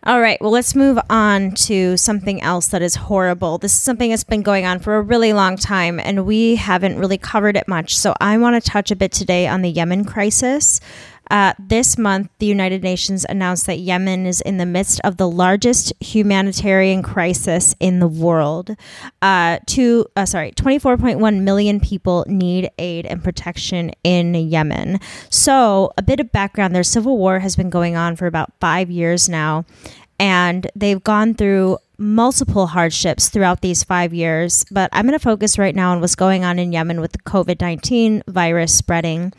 All 0.02 0.19
right, 0.19 0.40
well, 0.40 0.50
let's 0.50 0.75
move 0.75 0.99
on 1.11 1.50
to 1.66 1.95
something 1.99 2.40
else 2.40 2.69
that 2.69 2.80
is 2.80 2.95
horrible. 2.95 3.59
This 3.59 3.75
is 3.75 3.83
something 3.83 4.09
that's 4.09 4.25
been 4.25 4.40
going 4.40 4.64
on 4.64 4.78
for 4.78 4.97
a 4.97 5.02
really 5.02 5.35
long 5.35 5.59
time, 5.59 6.00
and 6.00 6.25
we 6.25 6.57
haven't 6.57 6.99
really 6.99 7.19
covered 7.19 7.54
it 7.54 7.69
much. 7.69 7.99
So, 7.99 8.14
I 8.19 8.38
want 8.38 8.62
to 8.62 8.71
touch 8.71 8.90
a 8.90 8.97
bit 8.97 9.12
today 9.12 9.47
on 9.47 9.61
the 9.61 9.69
Yemen 9.69 10.07
crisis. 10.07 10.80
Uh, 11.30 11.54
this 11.58 11.96
month, 11.96 12.28
the 12.38 12.46
United 12.46 12.82
Nations 12.82 13.25
announced 13.28 13.66
that 13.66 13.78
Yemen 13.78 14.26
is 14.26 14.40
in 14.40 14.56
the 14.56 14.66
midst 14.66 15.00
of 15.04 15.16
the 15.16 15.28
largest 15.28 15.92
humanitarian 16.00 17.02
crisis 17.02 17.75
in 17.78 18.00
the 18.00 18.08
world. 18.08 18.76
Uh, 19.22 19.58
two, 19.66 20.06
uh, 20.16 20.26
sorry, 20.26 20.50
24.1 20.52 21.42
million 21.42 21.78
people 21.78 22.25
need 22.26 22.68
aid 22.78 23.06
and 23.06 23.22
protection 23.22 23.92
in 24.02 24.34
Yemen. 24.34 24.99
So, 25.30 25.92
a 25.96 26.02
bit 26.02 26.20
of 26.20 26.32
background: 26.32 26.75
their 26.75 26.82
civil 26.82 27.16
war 27.16 27.38
has 27.38 27.54
been 27.54 27.70
going 27.70 27.96
on 27.96 28.16
for 28.16 28.26
about 28.26 28.52
five 28.60 28.90
years 28.90 29.28
now, 29.28 29.64
and 30.18 30.70
they've 30.75 31.02
gone 31.02 31.34
through 31.34 31.78
multiple 32.00 32.66
hardships 32.66 33.28
throughout 33.28 33.61
these 33.61 33.85
five 33.85 34.14
years. 34.14 34.64
But 34.71 34.88
I'm 34.92 35.07
going 35.07 35.19
to 35.19 35.23
focus 35.23 35.59
right 35.59 35.76
now 35.76 35.92
on 35.92 36.00
what's 36.00 36.14
going 36.14 36.45
on 36.45 36.59
in 36.59 36.73
Yemen 36.73 37.00
with 37.00 37.12
the 37.12 37.19
COVID 37.19 37.61
19 37.61 38.25
virus 38.26 38.75
spreading. 38.75 39.33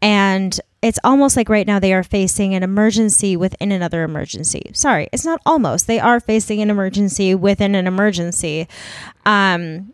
And 0.00 0.58
it's 0.80 0.98
almost 1.02 1.36
like 1.36 1.48
right 1.48 1.66
now 1.66 1.78
they 1.78 1.92
are 1.92 2.04
facing 2.04 2.54
an 2.54 2.62
emergency 2.62 3.36
within 3.36 3.72
another 3.72 4.04
emergency. 4.04 4.70
Sorry, 4.74 5.08
it's 5.12 5.24
not 5.24 5.40
almost. 5.44 5.86
They 5.86 5.98
are 5.98 6.20
facing 6.20 6.62
an 6.62 6.70
emergency 6.70 7.34
within 7.34 7.74
an 7.74 7.86
emergency. 7.86 8.68
Um, 9.26 9.92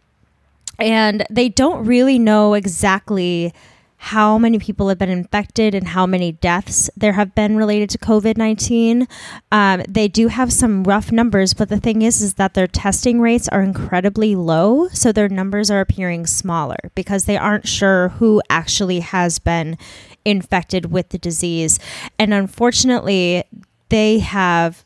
and 0.79 1.25
they 1.31 1.49
don't 1.49 1.87
really 1.87 2.19
know 2.19 2.55
exactly 2.55 3.55
how 4.02 4.38
many 4.38 4.59
people 4.59 4.88
have 4.88 4.97
been 4.97 5.11
infected 5.11 5.75
and 5.75 5.88
how 5.88 6.07
many 6.07 6.33
deaths 6.33 6.88
there 6.97 7.12
have 7.12 7.35
been 7.35 7.54
related 7.54 7.90
to 7.90 7.99
COVID 7.99 8.38
19. 8.38 9.07
Um, 9.52 9.83
they 9.87 10.09
do 10.09 10.28
have 10.28 10.50
some 10.50 10.85
rough 10.85 11.12
numbers, 11.12 11.52
but 11.52 11.69
the 11.69 11.78
thing 11.78 12.00
is, 12.00 12.23
is 12.23 12.35
that 12.35 12.54
their 12.54 12.66
testing 12.66 13.21
rates 13.21 13.47
are 13.49 13.61
incredibly 13.61 14.35
low. 14.35 14.88
So 14.88 15.12
their 15.12 15.28
numbers 15.28 15.71
are 15.71 15.80
appearing 15.80 16.26
smaller 16.26 16.78
because 16.95 17.26
they 17.26 17.37
aren't 17.37 17.69
sure 17.69 18.09
who 18.09 18.40
actually 18.49 19.00
has 19.00 19.38
been 19.38 19.76
infected 20.25 20.90
with 20.90 21.11
the 21.11 21.19
disease. 21.19 21.78
And 22.19 22.33
unfortunately, 22.33 23.45
they 23.90 24.21
have 24.21 24.83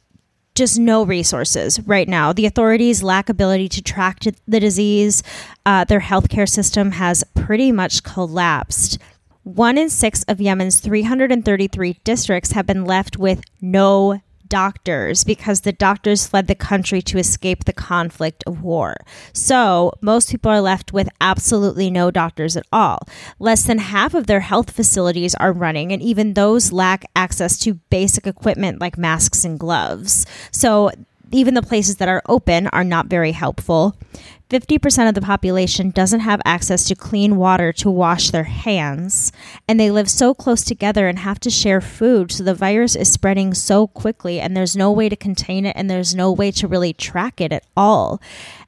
just 0.55 0.79
no 0.79 1.05
resources 1.05 1.81
right 1.81 2.09
now. 2.09 2.33
The 2.33 2.47
authorities 2.47 3.03
lack 3.03 3.29
ability 3.29 3.69
to 3.71 3.83
track 3.83 4.21
the 4.47 4.61
disease. 4.61 5.23
Uh, 5.67 5.85
their 5.85 6.01
healthcare 6.01 6.49
system 6.49 6.93
has 6.93 7.25
pretty 7.35 7.73
much 7.73 8.03
collapsed. 8.03 8.99
One 9.43 9.77
in 9.77 9.91
six 9.91 10.25
of 10.25 10.41
Yemen's 10.41 10.81
333 10.81 12.01
districts 12.05 12.53
have 12.53 12.67
been 12.67 12.85
left 12.85 13.19
with 13.19 13.43
no 13.61 14.21
doctors 14.49 15.25
because 15.25 15.61
the 15.61 15.73
doctors 15.73 16.27
fled 16.27 16.47
the 16.47 16.55
country 16.55 17.03
to 17.03 17.19
escape 17.19 17.65
the 17.65 17.73
conflict 17.73 18.45
of 18.47 18.63
war. 18.63 18.97
So, 19.33 19.93
most 20.01 20.31
people 20.31 20.51
are 20.51 20.61
left 20.61 20.93
with 20.93 21.09
absolutely 21.21 21.91
no 21.91 22.11
doctors 22.11 22.57
at 22.57 22.67
all. 22.73 23.07
Less 23.39 23.65
than 23.65 23.79
half 23.79 24.15
of 24.15 24.27
their 24.27 24.41
health 24.41 24.71
facilities 24.71 25.35
are 25.37 25.53
running, 25.53 25.93
and 25.93 26.03
even 26.03 26.35
those 26.35 26.73
lack 26.73 27.05
access 27.17 27.59
to 27.61 27.75
basic 27.91 28.27
equipment 28.27 28.81
like 28.81 28.99
masks 28.99 29.45
and 29.45 29.59
gloves. 29.59 30.27
So, 30.51 30.91
even 31.33 31.55
the 31.55 31.63
places 31.63 31.97
that 31.97 32.09
are 32.09 32.23
open 32.29 32.69
are 32.69 32.85
not 32.85 33.07
very 33.07 33.33
helpful. 33.33 33.97
50% 34.51 35.09
of 35.09 35.15
the 35.15 35.23
population 35.23 35.91
doesn't 35.91 36.21
have 36.21 36.41
access 36.45 36.85
to 36.85 36.95
clean 36.95 37.37
water 37.37 37.73
to 37.73 37.91
wash 37.91 38.31
their 38.31 38.45
hands, 38.45 39.33
and 39.67 39.81
they 39.81 39.91
live 39.91 40.11
so 40.11 40.35
close 40.35 40.63
together 40.63 41.09
and 41.09 41.19
have 41.21 41.41
to 41.41 41.51
share 41.51 41.81
food. 41.81 42.31
So 42.31 42.45
the 42.45 42.55
virus 42.55 42.95
is 42.95 43.11
spreading 43.11 43.55
so 43.55 43.87
quickly, 43.87 44.41
and 44.41 44.57
there's 44.57 44.77
no 44.77 44.93
way 44.93 45.09
to 45.09 45.17
contain 45.17 45.65
it, 45.65 45.75
and 45.77 45.89
there's 45.89 46.15
no 46.15 46.31
way 46.31 46.51
to 46.53 46.69
really 46.69 46.93
track 46.93 47.41
it 47.41 47.53
at 47.53 47.65
all. 47.77 48.21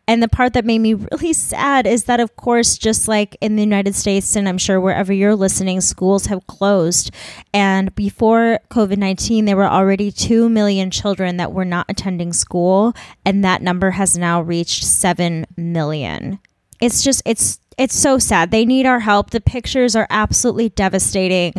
And 0.08 0.22
the 0.22 0.28
part 0.28 0.52
that 0.52 0.64
made 0.64 0.78
me 0.78 0.94
really 0.94 1.32
sad 1.32 1.86
is 1.86 2.04
that, 2.04 2.20
of 2.20 2.36
course, 2.36 2.78
just 2.78 3.08
like 3.08 3.36
in 3.40 3.56
the 3.56 3.62
United 3.62 3.94
States, 3.94 4.36
and 4.36 4.48
I'm 4.48 4.58
sure 4.58 4.80
wherever 4.80 5.12
you're 5.12 5.34
listening, 5.34 5.80
schools 5.80 6.26
have 6.26 6.46
closed. 6.46 7.10
And 7.52 7.94
before 7.94 8.60
COVID 8.70 8.98
19, 8.98 9.46
there 9.46 9.56
were 9.56 9.64
already 9.64 10.12
2 10.12 10.48
million 10.48 10.90
children 10.90 11.38
that 11.38 11.52
were 11.52 11.64
not 11.64 11.86
attending 11.88 12.32
school. 12.32 12.94
And 13.24 13.44
that 13.44 13.62
number 13.62 13.90
has 13.92 14.16
now 14.16 14.40
reached 14.40 14.84
7 14.84 15.46
million. 15.56 16.38
It's 16.80 17.02
just, 17.02 17.22
it's, 17.24 17.58
it's 17.78 17.96
so 17.96 18.18
sad. 18.18 18.50
They 18.50 18.64
need 18.64 18.86
our 18.86 19.00
help. 19.00 19.30
The 19.30 19.40
pictures 19.40 19.96
are 19.96 20.06
absolutely 20.08 20.68
devastating. 20.70 21.52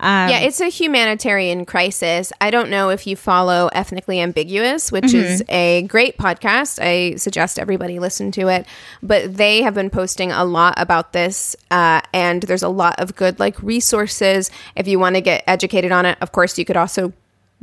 Um, 0.00 0.28
yeah, 0.28 0.38
it's 0.40 0.60
a 0.60 0.68
humanitarian 0.68 1.66
crisis. 1.66 2.32
I 2.40 2.50
don't 2.50 2.70
know 2.70 2.90
if 2.90 3.06
you 3.06 3.16
follow 3.16 3.68
Ethnically 3.72 4.20
Ambiguous, 4.20 4.92
which 4.92 5.12
is 5.12 5.42
a 5.48 5.82
great 5.82 6.16
podcast. 6.18 6.78
I 6.80 7.16
suggest 7.16 7.58
everybody 7.58 7.98
listen 7.98 8.30
to 8.32 8.48
it. 8.48 8.66
But 9.02 9.36
they 9.36 9.62
have 9.62 9.74
been 9.74 9.90
posting 9.90 10.30
a 10.30 10.44
lot 10.44 10.74
about 10.76 11.12
this, 11.12 11.56
uh, 11.70 12.00
and 12.12 12.42
there's 12.44 12.62
a 12.62 12.68
lot 12.68 13.00
of 13.00 13.16
good 13.16 13.40
like 13.40 13.60
resources 13.62 14.50
if 14.76 14.86
you 14.86 14.98
want 14.98 15.16
to 15.16 15.20
get 15.20 15.42
educated 15.46 15.90
on 15.90 16.06
it. 16.06 16.16
Of 16.20 16.30
course, 16.30 16.58
you 16.58 16.64
could 16.64 16.76
also 16.76 17.12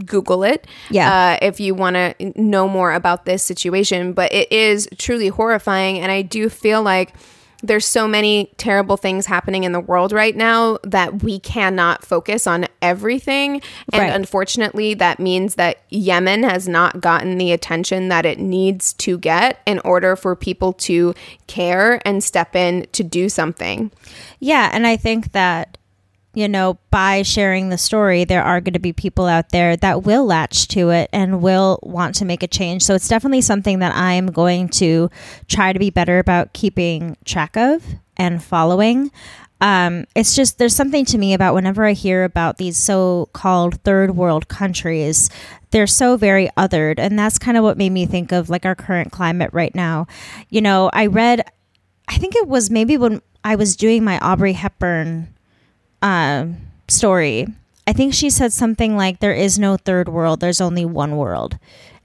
Google 0.06 0.44
it. 0.44 0.68
Yeah. 0.90 1.38
Uh, 1.42 1.46
if 1.46 1.60
you 1.60 1.74
want 1.74 1.96
to 1.96 2.34
know 2.36 2.68
more 2.68 2.92
about 2.94 3.26
this 3.26 3.44
situation, 3.44 4.12
but 4.12 4.34
it 4.34 4.52
is 4.52 4.90
truly 4.98 5.30
horrifying. 5.30 6.00
And 6.00 6.12
I 6.12 6.22
do 6.22 6.50
feel 6.50 6.82
like 6.84 7.14
there's 7.64 7.86
so 7.86 8.08
many 8.08 8.52
terrible 8.58 8.98
things 8.98 9.26
happening 9.26 9.64
in 9.64 9.72
the 9.72 9.80
world 9.80 10.12
right 10.12 10.36
now 10.36 10.78
that 10.84 11.24
we 11.24 11.40
cannot 11.40 12.06
focus 12.06 12.46
on 12.48 12.66
everything. 12.82 13.62
And 13.94 14.02
Right. 14.02 14.14
unfortunately, 14.14 14.94
that 14.96 15.20
means 15.20 15.56
that 15.56 15.80
Yemen 15.90 16.44
has 16.44 16.68
not 16.68 17.02
gotten 17.02 17.38
the 17.38 17.52
attention 17.52 18.10
that 18.10 18.26
it 18.26 18.40
needs 18.40 18.94
to 18.94 19.18
get 19.18 19.60
in 19.66 19.80
order 19.80 20.16
for 20.16 20.36
people 20.36 20.74
to 20.74 21.14
care 21.48 22.02
and 22.06 22.24
step 22.24 22.56
in 22.56 22.86
to 22.92 23.04
do 23.04 23.30
something. 23.30 23.92
Yeah, 24.40 24.70
and 24.72 24.86
I 24.86 24.98
think 24.98 25.32
that 25.32 25.78
you 26.36 26.48
know, 26.48 26.78
by 26.92 27.22
sharing 27.22 27.70
the 27.70 27.78
story, 27.78 28.26
there 28.26 28.44
are 28.44 28.62
going 28.62 28.74
to 28.74 28.80
be 28.80 28.94
people 28.94 29.26
out 29.26 29.50
there 29.50 29.76
that 29.78 30.04
will 30.04 30.26
latch 30.26 30.68
to 30.70 30.90
it 30.90 31.10
and 31.14 31.42
will 31.42 31.80
want 31.82 32.16
to 32.16 32.26
make 32.26 32.44
a 32.44 32.48
change. 32.48 32.84
So 32.84 32.94
it's 32.94 33.08
definitely 33.08 33.42
something 33.42 33.80
that 33.80 33.96
I'm 33.96 34.28
going 34.28 34.70
to 34.70 35.10
try 35.48 35.74
to 35.74 35.80
be 35.80 35.90
better 35.90 36.20
about 36.20 36.54
keeping 36.54 37.18
track 37.26 37.56
of 37.56 37.84
and 38.18 38.44
following. 38.44 39.12
Um, 39.62 40.06
it's 40.16 40.36
just 40.36 40.58
there's 40.58 40.76
something 40.76 41.06
to 41.06 41.18
me 41.18 41.34
about 41.34 41.54
whenever 41.54 41.86
I 41.86 41.94
hear 41.94 42.26
about 42.26 42.58
these 42.58 42.78
so-called 42.78 43.82
third 43.84 44.16
world 44.16 44.50
countries, 44.50 45.30
they're 45.72 45.88
so 45.88 46.18
very 46.18 46.50
othered, 46.58 47.00
and 47.00 47.18
that's 47.18 47.40
kind 47.40 47.58
of 47.58 47.64
what 47.64 47.78
made 47.78 47.92
me 47.92 48.06
think 48.06 48.32
of 48.34 48.50
like 48.50 48.66
our 48.66 48.76
current 48.76 49.12
climate 49.12 49.52
right 49.54 49.74
now. 49.74 50.08
You 50.50 50.62
know, 50.62 50.90
I 50.92 51.08
read, 51.08 51.50
I 52.08 52.18
think 52.18 52.36
it 52.36 52.48
was 52.48 52.70
maybe 52.70 52.98
when 52.98 53.22
I 53.46 53.56
was 53.56 53.76
doing 53.76 54.04
my 54.04 54.20
Audrey 54.20 54.54
Hepburn 54.54 55.35
um, 56.06 56.58
story. 56.88 57.48
I 57.88 57.94
think 57.94 58.14
she 58.14 58.30
said 58.30 58.54
something 58.54 58.96
like, 58.96 59.20
There 59.20 59.34
is 59.34 59.60
no 59.60 59.76
third 59.76 60.08
world, 60.08 60.40
there's 60.40 60.62
only 60.62 60.86
one 60.86 61.18
world. 61.18 61.58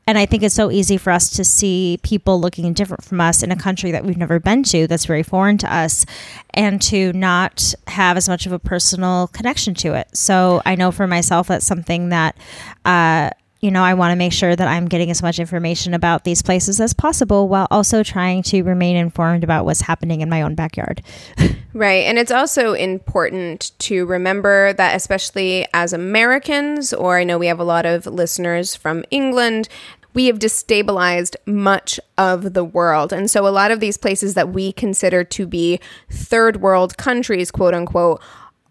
And 0.07 0.19
I 0.19 0.27
think 0.27 0.43
it's 0.43 0.55
so 0.55 0.73
easy 0.73 0.97
for 0.97 1.13
us 1.13 1.31
to 1.37 1.45
see 1.45 2.01
people 2.03 2.41
looking 2.41 2.73
different 2.73 3.05
from 3.05 3.21
us 3.21 3.45
in 3.45 3.53
a 3.53 3.57
country 3.57 3.93
that 3.93 4.05
we've 4.05 4.17
never 4.17 4.41
been 4.41 4.65
to, 4.65 4.89
that's 4.89 5.05
very 5.05 5.23
foreign 5.23 5.57
to 5.59 5.73
us, 5.73 6.05
and 6.53 6.83
to 6.83 7.13
not 7.13 7.75
have 7.87 8.17
as 8.17 8.29
much 8.29 8.45
of 8.47 8.51
a 8.53 8.59
personal 8.59 9.29
connection 9.29 9.75
to 9.75 9.95
it. 9.95 10.09
So 10.17 10.63
I 10.65 10.75
know 10.75 10.91
for 10.91 11.07
myself, 11.07 11.47
that's 11.47 11.67
something 11.67 12.09
that, 12.09 12.37
uh, 12.85 13.31
you 13.61 13.71
know, 13.71 13.83
I 13.83 13.95
want 13.95 14.13
to 14.13 14.17
make 14.17 14.33
sure 14.33 14.57
that 14.57 14.67
I'm 14.67 14.87
getting 14.89 15.11
as 15.11 15.23
much 15.23 15.39
information 15.39 15.95
about 15.95 16.25
these 16.25 16.43
places 16.43 16.81
as 16.81 16.95
possible 16.95 17.49
while 17.49 17.69
also 17.71 18.03
trying 18.03 18.43
to 18.45 18.63
remain 18.63 18.97
informed 18.97 19.45
about 19.45 19.65
what's 19.67 19.83
happening 19.83 20.23
in 20.23 20.29
my 20.29 20.43
own 20.43 20.55
backyard. 20.55 21.03
Right. 21.73 22.05
And 22.07 22.19
it's 22.19 22.33
also 22.33 22.73
important 22.73 23.71
to 23.81 24.05
remember 24.05 24.73
that, 24.73 24.97
especially 24.97 25.69
as 25.73 25.93
Americans, 25.93 26.93
or 26.93 27.19
I 27.19 27.25
know 27.25 27.39
we 27.39 27.47
have 27.47 27.61
a 27.61 27.65
lot 27.65 27.87
of 27.87 28.07
listeners 28.07 28.75
from 28.75 29.05
England, 29.13 29.69
we 30.13 30.27
have 30.27 30.41
destabilized 30.41 31.37
much 31.47 32.01
of 32.19 32.55
the 32.55 32.65
world. 32.65 33.13
And 33.13 33.31
so 33.31 33.47
a 33.47 33.51
lot 33.51 33.71
of 33.71 33.79
these 33.79 33.97
places 33.97 34.35
that 34.35 34.49
we 34.49 34.73
consider 34.73 35.23
to 35.23 35.47
be 35.47 35.79
third 36.11 36.61
world 36.61 36.97
countries, 36.97 37.53
quote 37.53 37.75
unquote, 37.75 38.21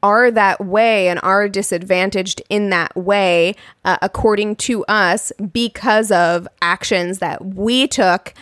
are 0.02 0.32
that 0.32 0.64
way 0.66 1.08
and 1.10 1.20
are 1.24 1.48
disadvantaged 1.50 2.42
in 2.50 2.70
that 2.70 2.96
way, 2.96 3.56
uh, 3.86 3.98
according 4.02 4.56
to 4.58 4.84
us, 4.86 5.32
because 5.52 6.12
of 6.12 6.48
actions 6.62 7.20
that 7.20 7.44
we 7.46 7.88
took 7.88 8.34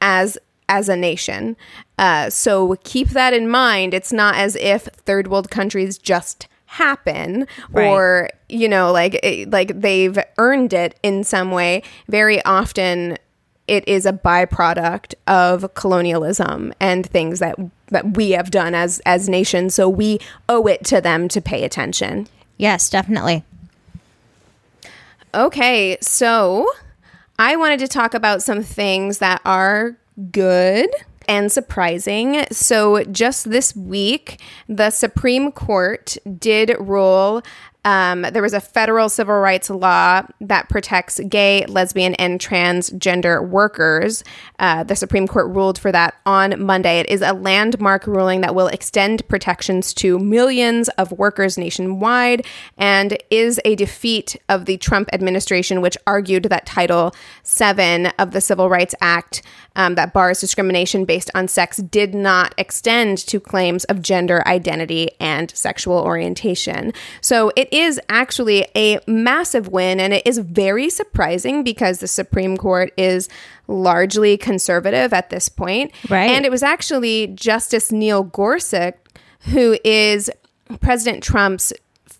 as 0.00 0.38
as 0.68 0.88
a 0.88 0.96
nation. 0.96 1.56
Uh, 1.98 2.28
so 2.28 2.74
keep 2.82 3.10
that 3.10 3.32
in 3.32 3.48
mind. 3.48 3.94
It's 3.94 4.12
not 4.12 4.34
as 4.34 4.56
if 4.56 4.82
third 5.06 5.28
world 5.28 5.48
countries 5.50 5.96
just 5.96 6.48
happen 6.68 7.46
Right. 7.70 7.86
or 7.88 8.28
you 8.48 8.68
know 8.68 8.90
like 8.90 9.14
it- 9.22 9.50
like 9.50 9.80
they've 9.80 10.18
earned 10.38 10.72
it 10.72 10.98
in 11.04 11.22
some 11.22 11.52
way. 11.52 11.82
Very 12.08 12.44
often 12.44 13.16
it 13.68 13.86
is 13.88 14.06
a 14.06 14.12
byproduct 14.12 15.14
of 15.26 15.74
colonialism 15.74 16.72
and 16.80 17.06
things 17.06 17.38
that 17.38 17.56
that 17.88 18.16
we 18.16 18.30
have 18.32 18.50
done 18.50 18.74
as 18.74 19.00
as 19.06 19.28
nations 19.28 19.74
so 19.74 19.88
we 19.88 20.18
owe 20.48 20.66
it 20.66 20.84
to 20.84 21.00
them 21.00 21.28
to 21.28 21.40
pay 21.40 21.64
attention. 21.64 22.28
Yes, 22.56 22.88
definitely. 22.88 23.44
Okay, 25.34 25.98
so 26.00 26.70
I 27.38 27.56
wanted 27.56 27.80
to 27.80 27.88
talk 27.88 28.14
about 28.14 28.42
some 28.42 28.62
things 28.62 29.18
that 29.18 29.42
are 29.44 29.96
good 30.30 30.88
and 31.28 31.50
surprising. 31.50 32.44
So, 32.50 33.04
just 33.04 33.50
this 33.50 33.76
week, 33.76 34.40
the 34.68 34.90
Supreme 34.90 35.52
Court 35.52 36.16
did 36.38 36.74
rule. 36.78 37.42
Um, 37.86 38.22
there 38.22 38.42
was 38.42 38.52
a 38.52 38.60
federal 38.60 39.08
civil 39.08 39.36
rights 39.36 39.70
law 39.70 40.22
that 40.40 40.68
protects 40.68 41.20
gay, 41.28 41.64
lesbian, 41.66 42.14
and 42.16 42.40
transgender 42.40 43.48
workers. 43.48 44.24
Uh, 44.58 44.82
the 44.82 44.96
Supreme 44.96 45.28
Court 45.28 45.54
ruled 45.54 45.78
for 45.78 45.92
that 45.92 46.16
on 46.26 46.60
Monday. 46.60 46.98
It 46.98 47.08
is 47.08 47.22
a 47.22 47.32
landmark 47.32 48.08
ruling 48.08 48.40
that 48.40 48.56
will 48.56 48.66
extend 48.66 49.26
protections 49.28 49.94
to 49.94 50.18
millions 50.18 50.88
of 50.98 51.12
workers 51.12 51.56
nationwide 51.56 52.44
and 52.76 53.16
is 53.30 53.60
a 53.64 53.76
defeat 53.76 54.34
of 54.48 54.64
the 54.64 54.78
Trump 54.78 55.08
administration, 55.12 55.80
which 55.80 55.96
argued 56.08 56.44
that 56.44 56.66
Title 56.66 57.14
VII 57.44 58.08
of 58.18 58.32
the 58.32 58.40
Civil 58.40 58.68
Rights 58.68 58.96
Act 59.00 59.42
um, 59.76 59.94
that 59.94 60.12
bars 60.12 60.40
discrimination 60.40 61.04
based 61.04 61.30
on 61.34 61.46
sex 61.46 61.76
did 61.76 62.14
not 62.14 62.54
extend 62.58 63.18
to 63.18 63.38
claims 63.38 63.84
of 63.84 64.02
gender 64.02 64.42
identity 64.48 65.10
and 65.20 65.54
sexual 65.54 65.98
orientation. 65.98 66.92
So 67.20 67.52
it 67.54 67.68
is 67.78 68.00
actually 68.08 68.66
a 68.76 68.98
massive 69.06 69.68
win, 69.68 70.00
and 70.00 70.12
it 70.12 70.26
is 70.26 70.38
very 70.38 70.88
surprising 70.90 71.62
because 71.62 71.98
the 71.98 72.06
Supreme 72.06 72.56
Court 72.56 72.92
is 72.96 73.28
largely 73.68 74.36
conservative 74.36 75.12
at 75.12 75.30
this 75.30 75.48
point. 75.48 75.92
Right. 76.08 76.30
And 76.30 76.44
it 76.44 76.50
was 76.50 76.62
actually 76.62 77.28
Justice 77.28 77.90
Neil 77.92 78.22
Gorsuch, 78.22 78.96
who 79.40 79.78
is 79.84 80.30
President 80.80 81.22
Trump's 81.22 81.72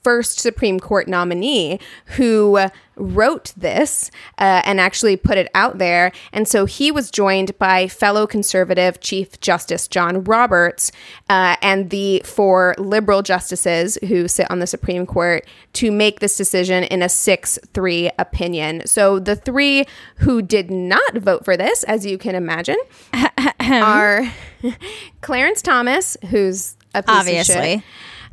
first 0.06 0.38
Supreme 0.38 0.78
Court 0.78 1.08
nominee, 1.08 1.80
who 2.14 2.60
wrote 2.94 3.52
this 3.56 4.08
uh, 4.38 4.62
and 4.64 4.78
actually 4.78 5.16
put 5.16 5.36
it 5.36 5.50
out 5.52 5.78
there. 5.78 6.12
And 6.32 6.46
so 6.46 6.64
he 6.64 6.92
was 6.92 7.10
joined 7.10 7.58
by 7.58 7.88
fellow 7.88 8.24
conservative 8.24 9.00
Chief 9.00 9.40
Justice 9.40 9.88
John 9.88 10.22
Roberts 10.22 10.92
uh, 11.28 11.56
and 11.60 11.90
the 11.90 12.22
four 12.24 12.76
liberal 12.78 13.22
justices 13.22 13.98
who 14.06 14.28
sit 14.28 14.48
on 14.48 14.60
the 14.60 14.68
Supreme 14.68 15.06
Court 15.06 15.44
to 15.72 15.90
make 15.90 16.20
this 16.20 16.36
decision 16.36 16.84
in 16.84 17.02
a 17.02 17.08
6 17.08 17.58
3 17.74 18.10
opinion. 18.16 18.86
So 18.86 19.18
the 19.18 19.34
three 19.34 19.86
who 20.18 20.40
did 20.40 20.70
not 20.70 21.16
vote 21.16 21.44
for 21.44 21.56
this, 21.56 21.82
as 21.82 22.06
you 22.06 22.16
can 22.16 22.36
imagine, 22.36 22.78
are 23.60 24.32
Clarence 25.20 25.62
Thomas, 25.62 26.16
who's 26.30 26.76
a 26.94 27.02
piece 27.02 27.18
of 27.18 27.26
shit, 27.26 27.56
Obviously. 27.56 27.84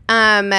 Um, 0.10 0.54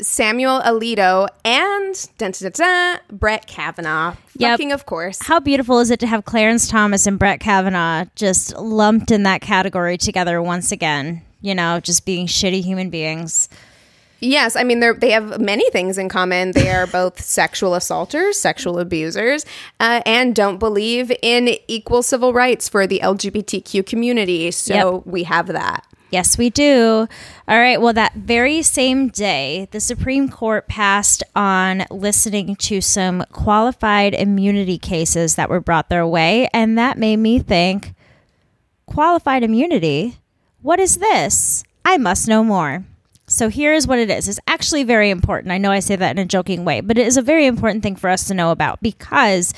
Samuel 0.00 0.60
Alito, 0.62 1.28
and 1.44 2.08
dun, 2.18 2.32
dun, 2.32 2.50
dun, 2.52 2.98
Brett 3.10 3.46
Kavanaugh. 3.46 4.16
Yep. 4.36 4.50
Fucking, 4.52 4.72
of 4.72 4.86
course. 4.86 5.18
How 5.22 5.40
beautiful 5.40 5.78
is 5.80 5.90
it 5.90 6.00
to 6.00 6.06
have 6.06 6.24
Clarence 6.24 6.68
Thomas 6.68 7.06
and 7.06 7.18
Brett 7.18 7.40
Kavanaugh 7.40 8.04
just 8.14 8.56
lumped 8.56 9.10
in 9.10 9.22
that 9.24 9.40
category 9.40 9.98
together 9.98 10.40
once 10.42 10.72
again? 10.72 11.22
You 11.40 11.54
know, 11.54 11.80
just 11.80 12.04
being 12.06 12.26
shitty 12.26 12.62
human 12.62 12.90
beings. 12.90 13.48
Yes, 14.20 14.56
I 14.56 14.64
mean 14.64 14.80
they 14.80 14.92
they 14.92 15.10
have 15.10 15.40
many 15.40 15.68
things 15.70 15.98
in 15.98 16.08
common. 16.08 16.52
They 16.52 16.70
are 16.70 16.86
both 17.00 17.20
sexual 17.20 17.74
assaulters, 17.74 18.38
sexual 18.38 18.78
abusers, 18.78 19.44
uh, 19.78 20.00
and 20.06 20.34
don't 20.34 20.56
believe 20.58 21.12
in 21.22 21.50
equal 21.68 22.02
civil 22.02 22.32
rights 22.32 22.66
for 22.66 22.86
the 22.86 23.00
LGBTQ 23.00 23.84
community. 23.84 24.50
So 24.50 24.74
Yep. 24.74 25.02
we 25.06 25.24
have 25.24 25.48
that. 25.48 25.86
Yes, 26.16 26.38
we 26.38 26.48
do. 26.48 27.06
All 27.46 27.58
right. 27.58 27.78
Well, 27.78 27.92
that 27.92 28.14
very 28.14 28.62
same 28.62 29.08
day, 29.08 29.68
the 29.70 29.80
Supreme 29.80 30.30
Court 30.30 30.66
passed 30.66 31.22
on 31.34 31.84
listening 31.90 32.56
to 32.56 32.80
some 32.80 33.22
qualified 33.32 34.14
immunity 34.14 34.78
cases 34.78 35.34
that 35.34 35.50
were 35.50 35.60
brought 35.60 35.90
their 35.90 36.06
way. 36.06 36.48
And 36.54 36.78
that 36.78 36.96
made 36.96 37.18
me 37.18 37.38
think 37.38 37.92
qualified 38.86 39.42
immunity? 39.42 40.16
What 40.62 40.80
is 40.80 40.96
this? 40.96 41.64
I 41.84 41.98
must 41.98 42.28
know 42.28 42.42
more. 42.42 42.86
So 43.28 43.48
here's 43.48 43.88
what 43.88 43.98
it 43.98 44.08
is. 44.08 44.28
It's 44.28 44.38
actually 44.46 44.84
very 44.84 45.10
important. 45.10 45.50
I 45.50 45.58
know 45.58 45.72
I 45.72 45.80
say 45.80 45.96
that 45.96 46.12
in 46.12 46.22
a 46.22 46.26
joking 46.26 46.64
way, 46.64 46.80
but 46.80 46.96
it 46.96 47.06
is 47.06 47.16
a 47.16 47.22
very 47.22 47.46
important 47.46 47.82
thing 47.82 47.96
for 47.96 48.08
us 48.08 48.28
to 48.28 48.34
know 48.34 48.52
about 48.52 48.80
because 48.80 49.52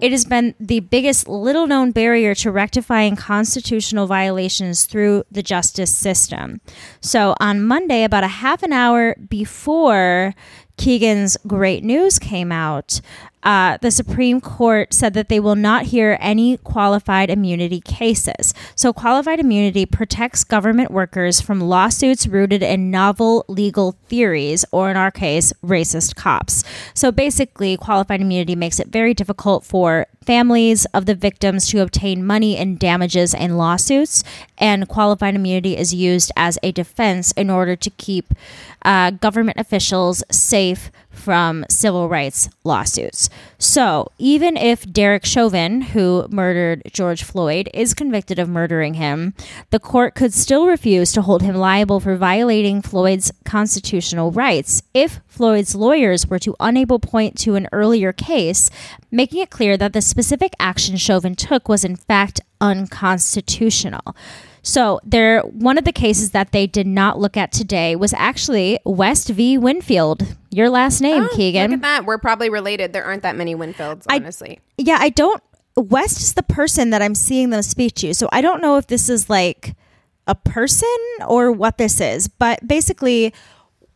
it 0.00 0.12
has 0.12 0.24
been 0.24 0.54
the 0.60 0.80
biggest 0.80 1.26
little 1.26 1.66
known 1.66 1.90
barrier 1.90 2.34
to 2.36 2.52
rectifying 2.52 3.16
constitutional 3.16 4.06
violations 4.06 4.86
through 4.86 5.24
the 5.32 5.42
justice 5.42 5.92
system. 5.92 6.60
So 7.00 7.34
on 7.40 7.64
Monday, 7.64 8.04
about 8.04 8.22
a 8.22 8.28
half 8.28 8.62
an 8.62 8.72
hour 8.72 9.16
before 9.16 10.34
Keegan's 10.76 11.36
great 11.44 11.82
news 11.82 12.20
came 12.20 12.52
out, 12.52 13.00
uh, 13.48 13.78
the 13.80 13.90
Supreme 13.90 14.42
Court 14.42 14.92
said 14.92 15.14
that 15.14 15.30
they 15.30 15.40
will 15.40 15.56
not 15.56 15.86
hear 15.86 16.18
any 16.20 16.58
qualified 16.58 17.30
immunity 17.30 17.80
cases. 17.80 18.52
So, 18.74 18.92
qualified 18.92 19.40
immunity 19.40 19.86
protects 19.86 20.44
government 20.44 20.90
workers 20.90 21.40
from 21.40 21.62
lawsuits 21.62 22.26
rooted 22.26 22.62
in 22.62 22.90
novel 22.90 23.46
legal 23.48 23.92
theories, 24.08 24.66
or 24.70 24.90
in 24.90 24.98
our 24.98 25.10
case, 25.10 25.54
racist 25.64 26.14
cops. 26.14 26.62
So, 26.92 27.10
basically, 27.10 27.78
qualified 27.78 28.20
immunity 28.20 28.54
makes 28.54 28.78
it 28.78 28.88
very 28.88 29.14
difficult 29.14 29.64
for 29.64 30.06
families 30.26 30.84
of 30.92 31.06
the 31.06 31.14
victims 31.14 31.66
to 31.68 31.80
obtain 31.80 32.26
money 32.26 32.54
in 32.54 32.76
damages 32.76 33.32
and 33.32 33.56
lawsuits, 33.56 34.22
and 34.58 34.86
qualified 34.88 35.34
immunity 35.34 35.74
is 35.74 35.94
used 35.94 36.30
as 36.36 36.58
a 36.62 36.70
defense 36.70 37.32
in 37.32 37.48
order 37.48 37.76
to 37.76 37.88
keep 37.88 38.34
uh, 38.82 39.10
government 39.10 39.58
officials 39.58 40.22
safe 40.30 40.90
from 41.10 41.64
civil 41.68 42.08
rights 42.08 42.48
lawsuits. 42.64 43.28
So, 43.58 44.12
even 44.18 44.56
if 44.56 44.90
Derek 44.92 45.24
Chauvin, 45.24 45.80
who 45.80 46.26
murdered 46.30 46.82
George 46.92 47.24
Floyd, 47.24 47.68
is 47.74 47.92
convicted 47.92 48.38
of 48.38 48.48
murdering 48.48 48.94
him, 48.94 49.34
the 49.70 49.80
court 49.80 50.14
could 50.14 50.32
still 50.32 50.66
refuse 50.66 51.12
to 51.12 51.22
hold 51.22 51.42
him 51.42 51.56
liable 51.56 51.98
for 51.98 52.16
violating 52.16 52.82
Floyd's 52.82 53.32
constitutional 53.44 54.30
rights 54.30 54.82
if 54.94 55.20
Floyd's 55.26 55.74
lawyers 55.74 56.28
were 56.28 56.38
to 56.38 56.54
unable 56.60 57.00
point 57.00 57.36
to 57.38 57.56
an 57.56 57.68
earlier 57.72 58.12
case, 58.12 58.70
making 59.10 59.42
it 59.42 59.50
clear 59.50 59.76
that 59.76 59.92
the 59.92 60.02
specific 60.02 60.52
action 60.60 60.96
Chauvin 60.96 61.34
took 61.34 61.68
was 61.68 61.84
in 61.84 61.96
fact 61.96 62.40
unconstitutional. 62.60 64.14
So 64.68 65.00
there, 65.02 65.40
one 65.40 65.78
of 65.78 65.84
the 65.84 65.92
cases 65.92 66.32
that 66.32 66.52
they 66.52 66.66
did 66.66 66.86
not 66.86 67.18
look 67.18 67.38
at 67.38 67.52
today 67.52 67.96
was 67.96 68.12
actually 68.12 68.78
West 68.84 69.28
v. 69.30 69.56
Winfield. 69.56 70.36
Your 70.50 70.68
last 70.68 71.00
name, 71.00 71.22
Oh, 71.24 71.34
Keegan. 71.34 71.70
Look 71.70 71.78
at 71.78 71.82
that. 71.82 72.04
We're 72.04 72.18
probably 72.18 72.50
related. 72.50 72.92
There 72.92 73.02
aren't 73.02 73.22
that 73.22 73.34
many 73.34 73.54
Winfields, 73.54 74.04
I- 74.10 74.16
honestly. 74.16 74.60
Yeah, 74.76 74.98
I 75.00 75.08
don't. 75.08 75.42
West 75.74 76.20
is 76.20 76.34
the 76.34 76.42
person 76.42 76.90
that 76.90 77.00
I'm 77.00 77.14
seeing 77.14 77.48
them 77.48 77.62
speak 77.62 77.94
to, 77.94 78.12
so 78.12 78.28
I 78.30 78.42
don't 78.42 78.60
know 78.60 78.76
if 78.76 78.88
this 78.88 79.08
is 79.08 79.30
like 79.30 79.74
a 80.26 80.34
person 80.34 80.94
or 81.26 81.50
what 81.50 81.78
this 81.78 81.98
is. 81.98 82.28
But 82.28 82.68
basically, 82.68 83.32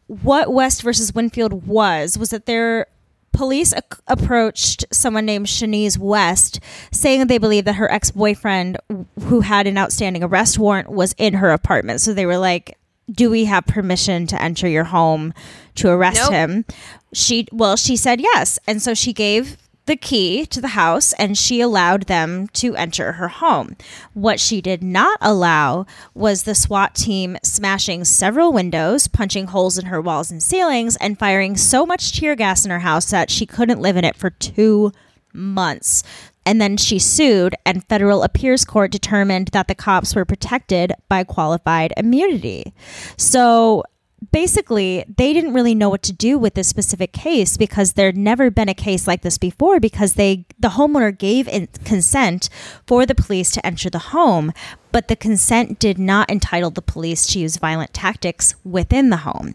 what 0.07 0.55
West 0.55 0.81
versus 0.83 1.15
Winfield 1.15 1.67
was 1.67 2.17
was 2.17 2.31
that 2.31 2.47
their 2.47 2.87
police 3.33 3.73
ac- 3.73 4.01
approached 4.07 4.85
someone 4.93 5.25
named 5.27 5.47
Shaniz 5.47 5.99
West, 5.99 6.61
saying 6.91 7.21
that 7.21 7.29
they 7.29 7.39
believed 7.39 7.67
that 7.67 7.75
her 7.77 7.91
ex 7.91 8.11
boyfriend, 8.11 8.79
who 9.23 9.41
had 9.41 9.67
an 9.67 9.79
outstanding 9.79 10.23
arrest 10.23 10.59
warrant, 10.59 10.91
was 10.91 11.15
in 11.19 11.35
her 11.35 11.51
apartment. 11.51 12.01
So 12.01 12.13
they 12.15 12.27
were 12.27 12.39
like, 12.39 12.77
"Do 13.11 13.31
we 13.31 13.45
have 13.47 13.67
permission 13.67 14.27
to 14.29 14.41
enter 14.41 14.69
your 14.69 14.85
home 14.85 15.33
to 15.77 15.89
arrest 15.89 16.21
Nope. 16.23 16.33
him?" 16.33 16.65
She 17.13 17.47
well, 17.53 17.77
she 17.77 17.97
said 17.97 18.21
yes, 18.21 18.59
and 18.67 18.81
so 18.81 18.95
she 18.95 19.13
gave 19.13 19.57
the 19.87 19.97
key 19.97 20.47
to 20.47 20.61
the 20.61 20.69
house 20.69 21.13
and 21.15 21.37
she 21.37 21.61
allowed 21.61 22.05
them 22.05 22.49
to 22.49 22.77
enter 22.77 23.13
her 23.13 23.29
home. 23.29 23.77
What 24.15 24.39
she 24.39 24.61
did 24.61 24.83
not 24.83 25.19
allow 25.21 25.87
was 26.15 26.43
the 26.43 26.55
SWAT 26.55 26.95
team 26.95 27.37
smashing 27.43 28.05
several 28.05 28.53
windows, 28.53 29.09
punching 29.09 29.47
holes 29.49 29.79
in 29.79 29.87
her 29.87 30.01
walls 30.01 30.31
and 30.31 30.43
ceilings, 30.43 30.97
and 30.97 31.19
firing 31.19 31.57
so 31.57 31.85
much 31.85 32.19
tear 32.19 32.37
gas 32.37 32.65
in 32.65 32.71
her 32.71 32.81
house 32.81 33.11
that 33.11 33.31
she 33.31 33.47
couldn't 33.47 33.81
live 33.81 33.97
in 33.97 34.05
it 34.05 34.17
for 34.17 34.31
two 34.31 34.93
months. 35.33 36.03
And 36.45 36.61
then 36.61 36.77
she 36.77 36.99
sued, 36.99 37.55
and 37.65 37.87
federal 37.87 38.23
appeals 38.23 38.65
court 38.65 38.91
determined 38.91 39.49
that 39.49 39.69
the 39.69 39.75
cops 39.75 40.15
were 40.15 40.25
protected 40.25 40.93
by 41.09 41.23
qualified 41.23 41.93
immunity. 41.97 42.75
So 43.17 43.85
basically 44.31 45.05
they 45.17 45.33
didn't 45.33 45.53
really 45.53 45.75
know 45.75 45.89
what 45.89 46.03
to 46.03 46.13
do 46.13 46.39
with 46.39 46.55
this 46.55 46.69
specific 46.69 47.13
case 47.13 47.57
because 47.57 47.95
there'd 47.95 48.17
never 48.17 48.51
been 48.51 48.69
a 48.69 48.75
case 48.75 49.07
like 49.07 49.23
this 49.23 49.39
before 49.39 49.81
because 49.81 50.15
they 50.15 50.45
the 50.59 50.71
homeowner 50.71 51.17
gave 51.17 51.49
consent 51.85 52.49
for 52.87 53.05
the 53.05 53.15
police 53.15 53.51
to 53.51 53.65
enter 53.67 53.91
the 53.91 53.99
home 53.99 54.53
but 54.93 55.09
the 55.09 55.17
consent 55.17 55.79
did 55.79 55.99
not 55.99 56.31
entitle 56.31 56.71
the 56.71 56.83
police 56.83 57.27
to 57.27 57.41
use 57.41 57.57
violent 57.57 57.93
tactics 57.93 58.55
within 58.65 59.11
the 59.11 59.19
home 59.19 59.55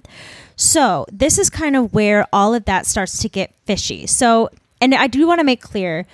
so 0.55 1.05
this 1.11 1.37
is 1.37 1.49
kind 1.49 1.75
of 1.75 1.93
where 1.93 2.25
all 2.33 2.53
of 2.53 2.65
that 2.65 2.85
starts 2.85 3.21
to 3.21 3.29
get 3.29 3.53
fishy 3.65 4.05
so 4.05 4.49
and 4.81 4.93
i 4.93 5.07
do 5.07 5.25
want 5.25 5.39
to 5.39 5.45
make 5.45 5.61
clear 5.61 6.05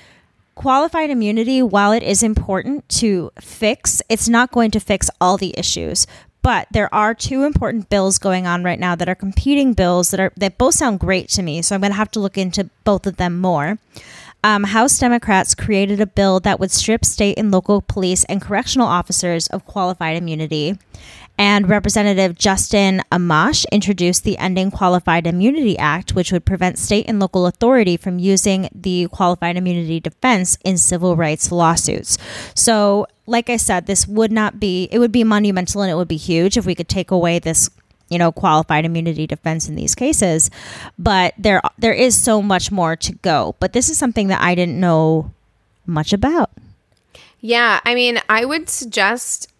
qualified 0.56 1.10
immunity, 1.10 1.62
while 1.62 1.92
it 1.92 2.04
is 2.04 2.22
important 2.22 2.88
to 2.88 3.32
fix, 3.42 4.02
it's 4.10 4.30
not 4.30 4.52
going 4.52 4.72
to 4.72 4.80
fix 4.80 5.10
all 5.20 5.38
the 5.38 5.58
issues. 5.58 6.06
But 6.44 6.68
there 6.72 6.94
are 6.94 7.16
two 7.16 7.44
important 7.44 7.90
bills 7.90 8.20
going 8.20 8.46
on 8.46 8.64
right 8.64 8.80
now 8.80 8.96
that 8.96 9.10
are 9.10 9.16
competing 9.16 9.74
bills 9.74 10.12
that 10.12 10.20
are 10.20 10.32
that 10.38 10.60
both 10.60 10.76
sound 10.76 11.00
great 11.00 11.30
to 11.30 11.42
me. 11.42 11.64
So 11.64 11.74
I'm 11.74 11.82
going 11.82 11.92
to 11.92 11.98
have 11.98 12.12
to 12.12 12.20
look 12.20 12.38
into 12.38 12.70
both 12.84 13.08
of 13.08 13.18
them 13.18 13.40
more. 13.40 13.80
Um, 14.46 14.66
House 14.66 15.00
Democrats 15.00 15.56
created 15.56 16.02
a 16.02 16.06
bill 16.06 16.42
that 16.42 16.60
would 16.60 16.70
strip 16.70 17.06
state 17.06 17.40
and 17.40 17.50
local 17.50 17.82
police 17.82 18.26
and 18.26 18.42
correctional 18.42 18.88
officers 18.88 19.48
of 19.48 19.66
qualified 19.66 20.18
immunity. 20.18 20.78
And 21.38 21.68
Representative 21.68 22.38
Justin 22.38 23.02
Amash 23.12 23.66
introduced 23.72 24.24
the 24.24 24.38
Ending 24.38 24.70
Qualified 24.70 25.26
Immunity 25.26 25.78
Act, 25.78 26.14
which 26.14 26.32
would 26.32 26.46
prevent 26.46 26.78
state 26.78 27.06
and 27.08 27.20
local 27.20 27.48
authority 27.48 27.98
from 27.98 28.20
using 28.20 28.70
the 28.74 29.08
qualified 29.12 29.58
immunity 29.58 30.00
defense 30.00 30.58
in 30.64 30.78
civil 30.78 31.16
rights 31.16 31.52
lawsuits. 31.52 32.18
So, 32.54 33.08
like 33.26 33.50
I 33.50 33.58
said, 33.58 33.88
this 33.88 34.08
would 34.08 34.32
not 34.32 34.60
be, 34.60 34.88
it 34.92 35.00
would 35.00 35.12
be 35.12 35.24
monumental 35.24 35.82
and 35.82 35.92
it 35.92 35.96
would 35.96 36.08
be 36.08 36.18
huge 36.18 36.56
if 36.56 36.66
we 36.66 36.76
could 36.76 36.90
take 36.90 37.10
away 37.10 37.40
this 37.40 37.70
you 38.10 38.20
know 38.20 38.32
qualified 38.32 38.86
immunity 38.86 39.26
defense 39.26 39.68
in 39.68 39.76
these 39.76 39.96
cases. 39.96 40.52
But 41.00 41.34
there 41.38 41.62
there 41.80 41.94
is 41.94 42.16
so 42.16 42.42
much 42.42 42.72
more 42.72 42.96
to 42.98 43.14
go. 43.14 43.56
But 43.60 43.74
this 43.74 43.90
is 43.90 43.98
something 43.98 44.28
that 44.28 44.42
I 44.42 44.54
didn't 44.56 44.80
know 44.80 45.32
much 45.86 46.14
about. 46.14 46.52
Yeah, 47.42 47.82
I 47.84 47.96
mean, 47.96 48.20
I 48.30 48.46
would 48.46 48.70
suggest 48.70 49.53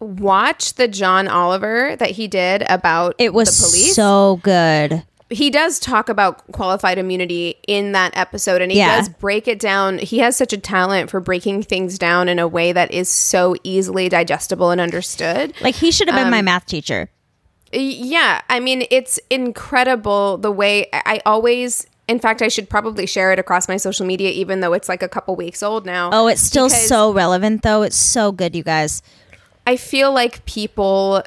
watch 0.00 0.74
the 0.74 0.88
John 0.88 1.26
Oliver 1.28 1.96
that 1.96 2.10
he 2.10 2.28
did 2.28 2.64
about 2.68 3.14
it 3.18 3.32
was 3.32 3.48
the 3.56 3.66
police. 3.66 3.94
so 3.94 4.40
good 4.42 5.02
he 5.28 5.50
does 5.50 5.80
talk 5.80 6.08
about 6.08 6.46
qualified 6.52 6.98
immunity 6.98 7.56
in 7.66 7.90
that 7.92 8.16
episode 8.16 8.62
and 8.62 8.70
he 8.70 8.78
Yeah. 8.78 8.96
does 8.98 9.08
break 9.08 9.48
it 9.48 9.58
down. 9.58 9.98
He 9.98 10.18
has 10.20 10.36
such 10.36 10.52
a 10.52 10.56
talent 10.56 11.10
for 11.10 11.18
breaking 11.18 11.64
things 11.64 11.98
down 11.98 12.28
in 12.28 12.38
a 12.38 12.46
way 12.46 12.70
that 12.70 12.92
is 12.92 13.08
so 13.08 13.56
easily 13.64 14.08
digestible 14.08 14.70
and 14.70 14.80
understood. 14.80 15.52
like 15.60 15.74
he 15.74 15.90
should 15.90 16.06
have 16.06 16.16
been 16.16 16.30
my 16.30 16.38
um, 16.38 16.44
math 16.44 16.66
teacher 16.66 17.08
Yeah, 17.72 18.40
I 18.48 18.60
mean, 18.60 18.84
it's 18.92 19.18
incredible 19.28 20.38
the 20.38 20.52
way 20.52 20.86
I 20.92 21.20
always 21.26 21.86
in 22.08 22.20
fact, 22.20 22.40
I 22.40 22.46
should 22.46 22.70
probably 22.70 23.04
share 23.04 23.32
it 23.32 23.40
across 23.40 23.66
my 23.66 23.78
social 23.78 24.06
media 24.06 24.30
even 24.30 24.60
though 24.60 24.74
it's 24.74 24.88
like 24.88 25.02
a 25.02 25.08
couple 25.08 25.34
weeks 25.34 25.60
old 25.60 25.84
now. 25.86 26.10
oh 26.12 26.28
it's 26.28 26.40
still 26.40 26.70
so 26.70 27.12
relevant 27.12 27.62
though 27.62 27.82
it's 27.82 27.96
so 27.96 28.30
good 28.30 28.54
you 28.54 28.62
guys 28.62 29.02
I 29.66 29.76
feel 29.76 30.12
like 30.12 30.44
people 30.46 31.24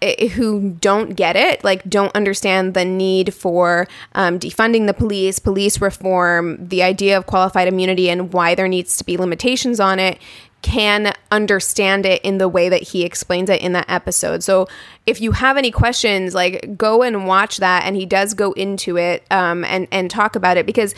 eh, 0.00 0.28
who 0.28 0.70
don't 0.80 1.16
get 1.16 1.36
it, 1.36 1.64
like 1.64 1.88
don't 1.88 2.14
understand 2.14 2.74
the 2.74 2.84
need 2.84 3.34
for 3.34 3.88
um, 4.14 4.38
defunding 4.38 4.86
the 4.86 4.94
police, 4.94 5.38
police 5.38 5.80
reform, 5.80 6.68
the 6.68 6.82
idea 6.82 7.18
of 7.18 7.26
qualified 7.26 7.68
immunity, 7.68 8.08
and 8.08 8.32
why 8.32 8.54
there 8.54 8.68
needs 8.68 8.96
to 8.98 9.04
be 9.04 9.16
limitations 9.16 9.80
on 9.80 9.98
it, 9.98 10.18
can 10.62 11.14
understand 11.30 12.04
it 12.04 12.22
in 12.22 12.38
the 12.38 12.48
way 12.48 12.68
that 12.68 12.82
he 12.82 13.04
explains 13.04 13.48
it 13.48 13.60
in 13.62 13.72
that 13.72 13.86
episode. 13.88 14.42
So 14.42 14.68
if 15.06 15.20
you 15.20 15.32
have 15.32 15.56
any 15.56 15.70
questions, 15.70 16.34
like 16.34 16.76
go 16.76 17.02
and 17.02 17.26
watch 17.26 17.58
that, 17.58 17.84
and 17.84 17.96
he 17.96 18.06
does 18.06 18.34
go 18.34 18.52
into 18.52 18.96
it 18.96 19.24
um, 19.30 19.64
and 19.64 19.88
and 19.90 20.10
talk 20.10 20.36
about 20.36 20.56
it 20.56 20.66
because 20.66 20.94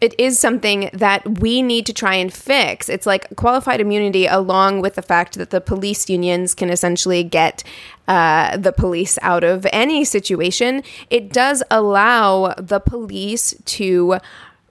it 0.00 0.14
is 0.18 0.38
something 0.38 0.90
that 0.92 1.40
we 1.40 1.60
need 1.60 1.84
to 1.86 1.92
try 1.92 2.14
and 2.14 2.32
fix. 2.32 2.88
It's 2.88 3.06
like 3.06 3.34
qualified 3.36 3.80
immunity, 3.80 4.26
along 4.26 4.80
with 4.80 4.94
the 4.94 5.02
fact 5.02 5.36
that 5.38 5.50
the 5.50 5.60
police 5.60 6.08
unions 6.08 6.54
can 6.54 6.70
essentially 6.70 7.24
get 7.24 7.64
uh, 8.06 8.56
the 8.56 8.72
police 8.72 9.18
out 9.22 9.42
of 9.42 9.66
any 9.72 10.04
situation. 10.04 10.82
It 11.10 11.32
does 11.32 11.62
allow 11.70 12.54
the 12.56 12.78
police 12.78 13.54
to 13.64 14.18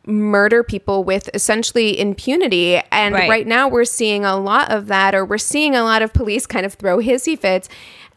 murder 0.05 0.63
people 0.63 1.03
with 1.03 1.29
essentially 1.33 1.99
impunity. 1.99 2.81
And 2.93 3.13
Right. 3.13 3.29
right, 3.29 3.47
now 3.47 3.67
we're 3.67 3.83
seeing 3.83 4.23
a 4.23 4.37
lot 4.37 4.71
of 4.71 4.87
that, 4.87 5.13
or 5.13 5.25
we're 5.25 5.37
seeing 5.37 5.75
a 5.75 5.83
lot 5.83 6.01
of 6.01 6.13
police 6.13 6.45
kind 6.45 6.65
of 6.65 6.75
throw 6.75 6.99
hissy 6.99 7.37
fits. 7.37 7.67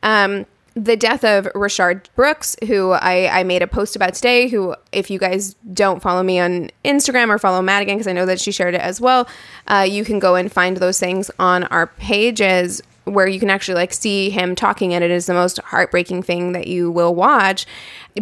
Um, 0.05 0.47
the 0.75 0.97
death 0.97 1.25
of 1.25 1.47
Rayshard 1.55 2.07
Brooks, 2.15 2.57
who 2.67 2.93
I, 2.93 3.41
I 3.41 3.45
made 3.45 3.63
a 3.63 3.67
post 3.67 3.97
about 3.97 4.15
today, 4.15 4.49
who, 4.49 4.75
if 4.93 5.11
you 5.11 5.19
guys 5.19 5.55
don't 5.73 6.01
follow 6.01 6.23
me 6.23 6.39
on 6.39 6.71
Instagram 6.85 7.29
or 7.29 7.39
follow 7.39 7.61
Madigan, 7.61 7.97
because 7.97 8.07
I 8.07 8.13
know 8.13 8.27
that 8.27 8.41
she 8.41 8.53
shared 8.53 8.75
it 8.75 8.81
as 8.81 9.01
well, 9.01 9.29
uh, 9.67 9.87
you 9.89 10.05
can 10.05 10.19
go 10.19 10.37
and 10.37 10.51
find 10.51 10.77
those 10.77 11.01
things 11.01 11.31
on 11.39 11.65
our 11.65 11.89
pages. 11.89 12.83
Where 13.05 13.27
you 13.27 13.41
can 13.41 13.51
actually 13.51 13.75
like 13.75 13.93
see 13.93 14.31
him 14.31 14.55
talking 14.55 14.93
and 14.95 15.03
it 15.03 15.11
is 15.11 15.27
the 15.27 15.35
most 15.35 15.59
heartbreaking 15.61 16.23
thing 16.23 16.53
that 16.53 16.67
you 16.67 16.91
will 16.91 17.15
watch. 17.15 17.67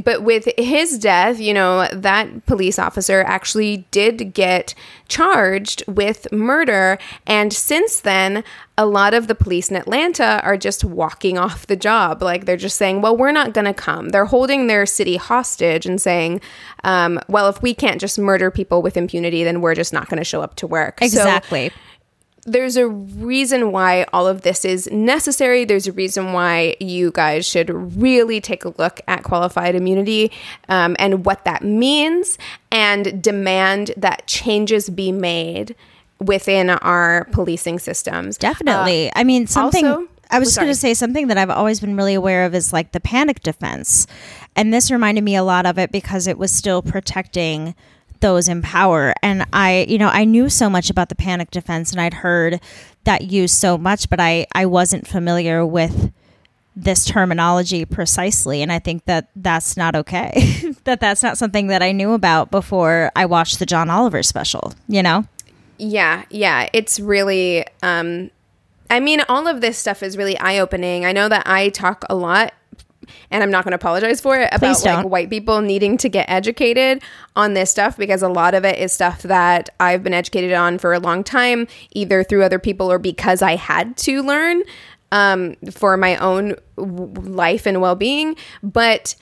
But 0.05 0.23
with 0.23 0.49
his 0.57 0.99
death 0.99 1.41
you 1.41 1.53
know 1.53 1.89
that 1.93 2.47
police 2.47 2.79
officer 2.79 3.23
actually 3.27 3.87
did 3.91 4.33
get 4.35 4.75
charged 5.09 5.83
with 5.89 6.31
murder. 6.33 6.99
And 7.27 7.53
since 7.53 8.01
then 8.01 8.45
a 8.77 8.87
lot 8.87 9.13
of 9.15 9.27
the 9.27 9.35
police 9.35 9.71
in 9.71 9.77
Atlanta 9.77 10.41
are 10.45 10.57
just 10.57 10.85
walking 10.85 11.37
off 11.45 11.67
the 11.67 11.77
job. 11.77 12.23
Like 12.23 12.45
they're 12.45 12.57
just 12.57 12.77
saying 12.77 13.03
well 13.03 13.17
we're 13.17 13.33
not 13.33 13.53
going 13.55 13.65
to 13.67 13.75
come. 13.75 14.11
They're 14.11 14.27
holding 14.27 14.69
their 14.69 14.87
city 14.87 15.17
hostage 15.17 15.87
and 15.87 16.01
saying 16.01 16.41
um, 16.85 17.19
well 17.29 17.49
if 17.49 17.61
we 17.63 17.75
can't 17.75 18.01
just 18.01 18.19
murder 18.19 18.51
people 18.51 18.81
with 18.81 18.97
impunity 18.97 19.43
then 19.45 19.61
we're 19.61 19.75
just 19.75 19.93
not 19.93 20.09
going 20.09 20.19
to 20.19 20.25
show 20.25 20.41
up 20.41 20.55
to 20.57 20.67
work. 20.67 20.99
So- 21.01 21.05
Exactly. 21.07 21.73
There's 22.49 22.77
a 22.77 22.89
reason 22.89 23.73
why 23.73 24.05
all 24.13 24.27
of 24.27 24.43
this 24.43 24.65
is 24.65 24.91
necessary. 24.91 25.65
There's 25.65 25.87
a 25.87 25.93
reason 25.93 26.33
why 26.33 26.77
you 26.81 27.11
guys 27.13 27.47
should 27.47 27.71
really 27.71 28.41
take 28.41 28.65
a 28.65 28.71
look 28.79 29.01
at 29.07 29.23
qualified 29.23 29.75
immunity 29.75 30.33
um, 30.69 30.97
and 30.99 31.25
what 31.25 31.45
that 31.45 31.63
means 31.63 32.39
and 32.73 33.23
demand 33.23 33.93
that 33.97 34.27
changes 34.27 34.91
be 34.91 35.13
made 35.13 35.77
within 36.21 36.71
our 36.71 37.27
policing 37.31 37.79
systems. 37.79 38.37
Definitely. 38.39 39.11
I 39.15 39.23
mean, 39.25 39.47
something. 39.47 39.87
also- 39.87 40.09
I 40.31 40.39
was 40.39 40.49
Oh, 40.49 40.51
just 40.51 40.57
going 40.59 40.69
to 40.71 40.75
say 40.75 40.93
something 40.93 41.29
that 41.29 41.39
I've 41.39 41.49
always 41.49 41.81
been 41.81 41.97
really 41.97 42.13
aware 42.13 42.45
of 42.45 42.55
is 42.55 42.71
like 42.71 42.93
the 42.93 43.01
panic 43.01 43.41
defense. 43.43 44.07
And 44.57 44.75
this 44.75 44.91
reminded 44.91 45.25
me 45.25 45.37
a 45.37 45.43
lot 45.43 45.65
of 45.65 45.79
it 45.79 45.91
because 45.91 46.27
it 46.27 46.37
was 46.37 46.51
still 46.53 46.83
protecting 46.83 47.75
those 48.21 48.49
in 48.49 48.63
power. 48.63 49.15
And 49.23 49.47
I, 49.53 49.87
you 49.89 49.99
know, 49.99 50.09
I 50.09 50.25
knew 50.25 50.49
so 50.49 50.69
much 50.69 50.91
about 50.91 51.09
the 51.09 51.15
panic 51.15 51.51
defense 51.51 51.93
and 51.93 52.01
I'd 52.01 52.15
heard 52.15 52.61
that 53.05 53.23
used 53.23 53.55
so 53.55 53.79
much, 53.79 54.11
but 54.11 54.21
I, 54.21 54.47
I 54.55 54.67
wasn't 54.67 55.07
familiar 55.07 55.65
with 55.65 56.13
this 56.77 57.05
terminology 57.05 57.85
precisely. 57.85 58.63
And 58.63 58.71
I 58.71 58.79
think 58.79 59.05
that 59.07 59.29
that's 59.35 59.77
not 59.77 59.97
okay. 59.97 60.73
that 60.85 61.01
that's 61.01 61.23
not 61.23 61.37
something 61.37 61.67
that 61.67 61.83
I 61.83 61.93
knew 61.93 62.13
about 62.13 62.51
before 62.51 63.11
I 63.17 63.27
watched 63.27 63.59
the 63.59 63.67
John 63.67 63.91
Oliver 63.91 64.23
special, 64.23 64.73
you 64.87 65.03
know? 65.03 65.25
Yeah, 65.79 66.25
yeah, 66.31 66.69
it's 66.73 67.01
really 67.01 67.67
um 67.83 68.31
I 68.91 69.01
mean 69.01 69.23
all 69.29 69.47
of 69.47 69.61
this 69.61 69.77
stuff 69.77 70.03
is 70.03 70.17
really 70.17 70.39
eye-opening. 70.39 71.05
I 71.05 71.13
know 71.13 71.29
that 71.29 71.47
I 71.47 71.69
talk 71.71 72.05
a 72.09 72.15
lot 72.15 72.53
and 73.31 73.43
I'm 73.43 73.51
not 73.51 73.65
going 73.65 73.73
to 73.73 73.77
apologize 73.77 74.21
for 74.21 74.37
it 74.39 74.49
about 74.53 74.85
like 74.85 75.07
white 75.07 75.31
people 75.31 75.61
needing 75.61 75.97
to 75.99 76.09
get 76.09 76.29
educated 76.29 77.03
on 77.37 77.55
this 77.55 77.71
stuff 77.71 77.97
because 77.97 78.23
a 78.23 78.29
lot 78.29 78.55
of 78.55 78.65
it 78.65 78.79
is 78.79 78.93
stuff 78.93 79.23
that 79.23 79.71
I've 79.81 80.03
been 80.03 80.15
educated 80.15 80.53
on 80.53 80.79
for 80.79 80.93
a 80.93 80.99
long 80.99 81.25
time 81.25 81.67
either 81.93 82.23
through 82.25 82.45
other 82.45 82.59
people 82.59 82.91
or 82.91 82.99
because 82.99 83.43
I 83.43 83.57
had 83.57 83.97
to 83.99 84.23
learn 84.23 84.63
um 85.11 85.57
for 85.71 85.97
my 85.97 86.17
own 86.17 86.55
w- 86.77 87.13
life 87.15 87.67
and 87.67 87.81
well-being, 87.81 88.37
but 88.63 89.15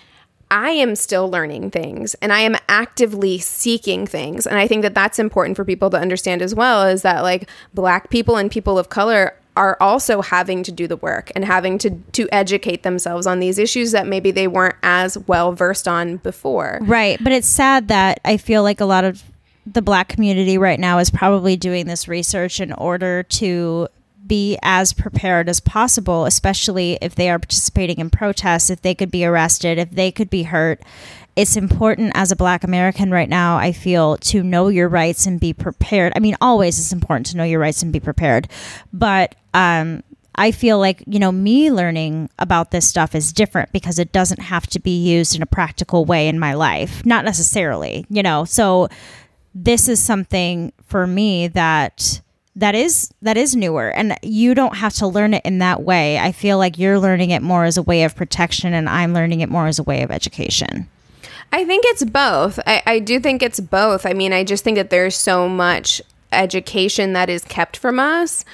I 0.50 0.70
am 0.70 0.94
still 0.94 1.28
learning 1.28 1.70
things 1.72 2.14
and 2.16 2.32
I 2.32 2.40
am 2.40 2.56
actively 2.68 3.38
seeking 3.38 4.06
things. 4.06 4.46
And 4.46 4.58
I 4.58 4.68
think 4.68 4.82
that 4.82 4.94
that's 4.94 5.18
important 5.18 5.56
for 5.56 5.64
people 5.64 5.90
to 5.90 5.98
understand 5.98 6.40
as 6.40 6.54
well 6.54 6.86
is 6.86 7.02
that 7.02 7.22
like 7.22 7.50
black 7.74 8.10
people 8.10 8.36
and 8.36 8.50
people 8.50 8.78
of 8.78 8.88
color 8.88 9.34
are 9.56 9.76
also 9.80 10.20
having 10.20 10.62
to 10.62 10.72
do 10.72 10.86
the 10.86 10.96
work 10.96 11.32
and 11.34 11.44
having 11.44 11.78
to 11.78 11.90
to 12.12 12.28
educate 12.32 12.82
themselves 12.82 13.26
on 13.26 13.40
these 13.40 13.58
issues 13.58 13.92
that 13.92 14.06
maybe 14.06 14.30
they 14.30 14.46
weren't 14.46 14.76
as 14.82 15.18
well 15.26 15.52
versed 15.52 15.88
on 15.88 16.18
before. 16.18 16.78
Right. 16.82 17.22
But 17.22 17.32
it's 17.32 17.48
sad 17.48 17.88
that 17.88 18.20
I 18.24 18.36
feel 18.36 18.62
like 18.62 18.80
a 18.80 18.84
lot 18.84 19.04
of 19.04 19.22
the 19.66 19.82
black 19.82 20.08
community 20.08 20.58
right 20.58 20.78
now 20.78 20.98
is 20.98 21.10
probably 21.10 21.56
doing 21.56 21.86
this 21.86 22.06
research 22.06 22.60
in 22.60 22.72
order 22.72 23.24
to 23.24 23.88
be 24.26 24.58
as 24.62 24.92
prepared 24.92 25.48
as 25.48 25.60
possible, 25.60 26.24
especially 26.24 26.98
if 27.00 27.14
they 27.14 27.30
are 27.30 27.38
participating 27.38 27.98
in 27.98 28.10
protests, 28.10 28.70
if 28.70 28.82
they 28.82 28.94
could 28.94 29.10
be 29.10 29.24
arrested, 29.24 29.78
if 29.78 29.90
they 29.90 30.10
could 30.10 30.30
be 30.30 30.44
hurt. 30.44 30.82
It's 31.36 31.56
important 31.56 32.12
as 32.14 32.32
a 32.32 32.36
black 32.36 32.64
American 32.64 33.10
right 33.10 33.28
now, 33.28 33.58
I 33.58 33.72
feel, 33.72 34.16
to 34.18 34.42
know 34.42 34.68
your 34.68 34.88
rights 34.88 35.26
and 35.26 35.38
be 35.38 35.52
prepared. 35.52 36.14
I 36.16 36.18
mean, 36.18 36.36
always 36.40 36.78
it's 36.78 36.92
important 36.92 37.26
to 37.26 37.36
know 37.36 37.44
your 37.44 37.60
rights 37.60 37.82
and 37.82 37.92
be 37.92 38.00
prepared. 38.00 38.48
But 38.90 39.34
um, 39.52 40.02
I 40.34 40.50
feel 40.50 40.78
like, 40.78 41.02
you 41.06 41.18
know, 41.18 41.32
me 41.32 41.70
learning 41.70 42.30
about 42.38 42.70
this 42.70 42.88
stuff 42.88 43.14
is 43.14 43.32
different 43.32 43.70
because 43.72 43.98
it 43.98 44.12
doesn't 44.12 44.40
have 44.40 44.66
to 44.68 44.80
be 44.80 44.96
used 44.96 45.36
in 45.36 45.42
a 45.42 45.46
practical 45.46 46.04
way 46.04 46.28
in 46.28 46.38
my 46.38 46.54
life. 46.54 47.04
Not 47.04 47.24
necessarily, 47.24 48.06
you 48.08 48.22
know. 48.22 48.44
So 48.44 48.88
this 49.54 49.88
is 49.88 50.02
something 50.02 50.72
for 50.86 51.06
me 51.06 51.48
that 51.48 52.20
that 52.56 52.74
is 52.74 53.12
that 53.20 53.36
is 53.36 53.54
newer 53.54 53.90
and 53.90 54.16
you 54.22 54.54
don't 54.54 54.76
have 54.76 54.94
to 54.94 55.06
learn 55.06 55.34
it 55.34 55.42
in 55.44 55.58
that 55.58 55.82
way. 55.82 56.18
I 56.18 56.32
feel 56.32 56.56
like 56.58 56.78
you're 56.78 56.98
learning 56.98 57.30
it 57.30 57.42
more 57.42 57.64
as 57.64 57.76
a 57.76 57.82
way 57.82 58.04
of 58.04 58.16
protection 58.16 58.72
and 58.72 58.88
I'm 58.88 59.12
learning 59.12 59.40
it 59.40 59.50
more 59.50 59.66
as 59.66 59.78
a 59.78 59.82
way 59.82 60.02
of 60.02 60.10
education. 60.10 60.88
I 61.56 61.64
think 61.64 61.84
it's 61.86 62.04
both. 62.04 62.60
I, 62.66 62.82
I 62.84 62.98
do 62.98 63.18
think 63.18 63.42
it's 63.42 63.60
both. 63.60 64.04
I 64.04 64.12
mean, 64.12 64.34
I 64.34 64.44
just 64.44 64.62
think 64.62 64.76
that 64.76 64.90
there's 64.90 65.16
so 65.16 65.48
much 65.48 66.02
education 66.30 67.14
that 67.14 67.30
is 67.30 67.46
kept 67.46 67.78
from 67.78 67.98
us 67.98 68.44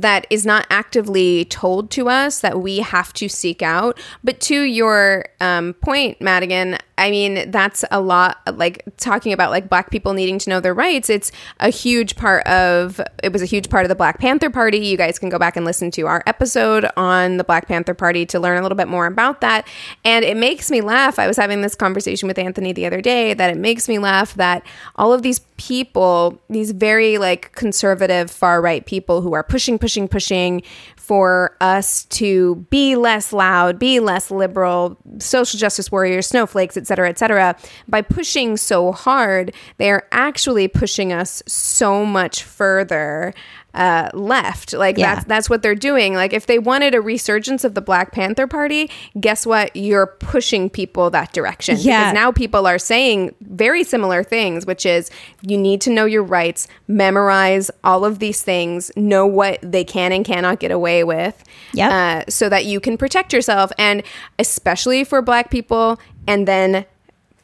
that 0.00 0.26
is 0.28 0.44
not 0.44 0.66
actively 0.68 1.46
told 1.46 1.90
to 1.90 2.08
us 2.08 2.40
that 2.40 2.60
we 2.60 2.78
have 2.78 3.12
to 3.14 3.28
seek 3.28 3.62
out. 3.62 3.98
But 4.22 4.40
to 4.42 4.62
your 4.62 5.26
um, 5.40 5.74
point, 5.74 6.20
Madigan, 6.20 6.78
I 6.98 7.10
mean, 7.10 7.50
that's 7.50 7.84
a 7.90 8.00
lot 8.00 8.38
like 8.56 8.82
talking 8.96 9.32
about 9.32 9.50
like 9.50 9.68
black 9.68 9.90
people 9.90 10.14
needing 10.14 10.38
to 10.38 10.50
know 10.50 10.60
their 10.60 10.72
rights. 10.74 11.10
It's 11.10 11.30
a 11.60 11.68
huge 11.68 12.16
part 12.16 12.46
of 12.46 13.00
it 13.22 13.32
was 13.32 13.42
a 13.42 13.46
huge 13.46 13.68
part 13.68 13.84
of 13.84 13.88
the 13.88 13.94
Black 13.94 14.18
Panther 14.18 14.50
Party. 14.50 14.78
You 14.78 14.96
guys 14.96 15.18
can 15.18 15.28
go 15.28 15.38
back 15.38 15.56
and 15.56 15.66
listen 15.66 15.90
to 15.92 16.06
our 16.06 16.22
episode 16.26 16.86
on 16.96 17.36
the 17.36 17.44
Black 17.44 17.68
Panther 17.68 17.94
Party 17.94 18.24
to 18.26 18.40
learn 18.40 18.58
a 18.58 18.62
little 18.62 18.76
bit 18.76 18.88
more 18.88 19.06
about 19.06 19.40
that. 19.42 19.66
And 20.04 20.24
it 20.24 20.36
makes 20.36 20.70
me 20.70 20.80
laugh. 20.80 21.18
I 21.18 21.26
was 21.26 21.36
having 21.36 21.60
this 21.60 21.74
conversation 21.74 22.28
with 22.28 22.38
Anthony 22.38 22.72
the 22.72 22.86
other 22.86 23.02
day 23.02 23.34
that 23.34 23.50
it 23.50 23.58
makes 23.58 23.88
me 23.88 23.98
laugh 23.98 24.34
that 24.34 24.64
all 24.96 25.12
of 25.12 25.22
these 25.22 25.40
people, 25.58 26.40
these 26.48 26.70
very 26.72 27.18
like 27.18 27.52
conservative 27.52 28.30
far 28.30 28.62
right 28.62 28.84
people 28.86 29.20
who 29.20 29.34
are 29.34 29.42
pushing, 29.42 29.78
pushing, 29.78 29.85
pushing 29.86 30.08
pushing 30.08 30.62
for 30.96 31.56
us 31.60 32.04
to 32.06 32.56
be 32.68 32.96
less 32.96 33.32
loud, 33.32 33.78
be 33.78 34.00
less 34.00 34.28
liberal, 34.32 34.96
social 35.20 35.56
justice 35.56 35.92
warriors, 35.92 36.26
snowflakes, 36.26 36.76
et 36.76 36.84
cetera, 36.84 37.08
et 37.08 37.16
cetera. 37.16 37.56
By 37.86 38.02
pushing 38.02 38.56
so 38.56 38.90
hard, 38.90 39.54
they 39.76 39.88
are 39.88 40.08
actually 40.10 40.66
pushing 40.66 41.12
us 41.12 41.44
so 41.46 42.04
much 42.04 42.42
further 42.42 43.32
uh, 43.76 44.10
left. 44.14 44.72
Like 44.72 44.96
Yeah. 44.98 45.14
that's 45.16 45.26
that's 45.26 45.50
what 45.50 45.62
they're 45.62 45.74
doing. 45.74 46.14
Like 46.14 46.32
if 46.32 46.46
they 46.46 46.58
wanted 46.58 46.94
a 46.94 47.00
resurgence 47.00 47.62
of 47.64 47.74
the 47.74 47.80
Black 47.80 48.12
Panther 48.12 48.46
Party, 48.46 48.90
guess 49.20 49.46
what? 49.46 49.74
You're 49.76 50.06
pushing 50.06 50.70
people 50.70 51.10
that 51.10 51.32
direction. 51.32 51.76
Yeah. 51.78 52.00
Because 52.00 52.14
now 52.14 52.32
people 52.32 52.66
are 52.66 52.78
saying 52.78 53.34
very 53.42 53.84
similar 53.84 54.24
things, 54.24 54.66
which 54.66 54.86
is 54.86 55.10
you 55.42 55.58
need 55.58 55.80
to 55.82 55.90
know 55.90 56.04
your 56.06 56.22
rights, 56.22 56.66
memorize 56.88 57.70
all 57.84 58.04
of 58.04 58.18
these 58.18 58.42
things, 58.42 58.90
know 58.96 59.26
what 59.26 59.58
they 59.62 59.84
can 59.84 60.12
and 60.12 60.24
cannot 60.24 60.58
get 60.58 60.70
away 60.70 61.04
with, 61.04 61.44
Yep. 61.74 61.92
uh, 61.92 62.30
so 62.30 62.48
that 62.48 62.64
you 62.64 62.80
can 62.80 62.96
protect 62.96 63.32
yourself. 63.32 63.70
And 63.78 64.02
especially 64.38 65.04
for 65.04 65.22
Black 65.22 65.50
people, 65.50 66.00
and 66.26 66.48
then 66.48 66.84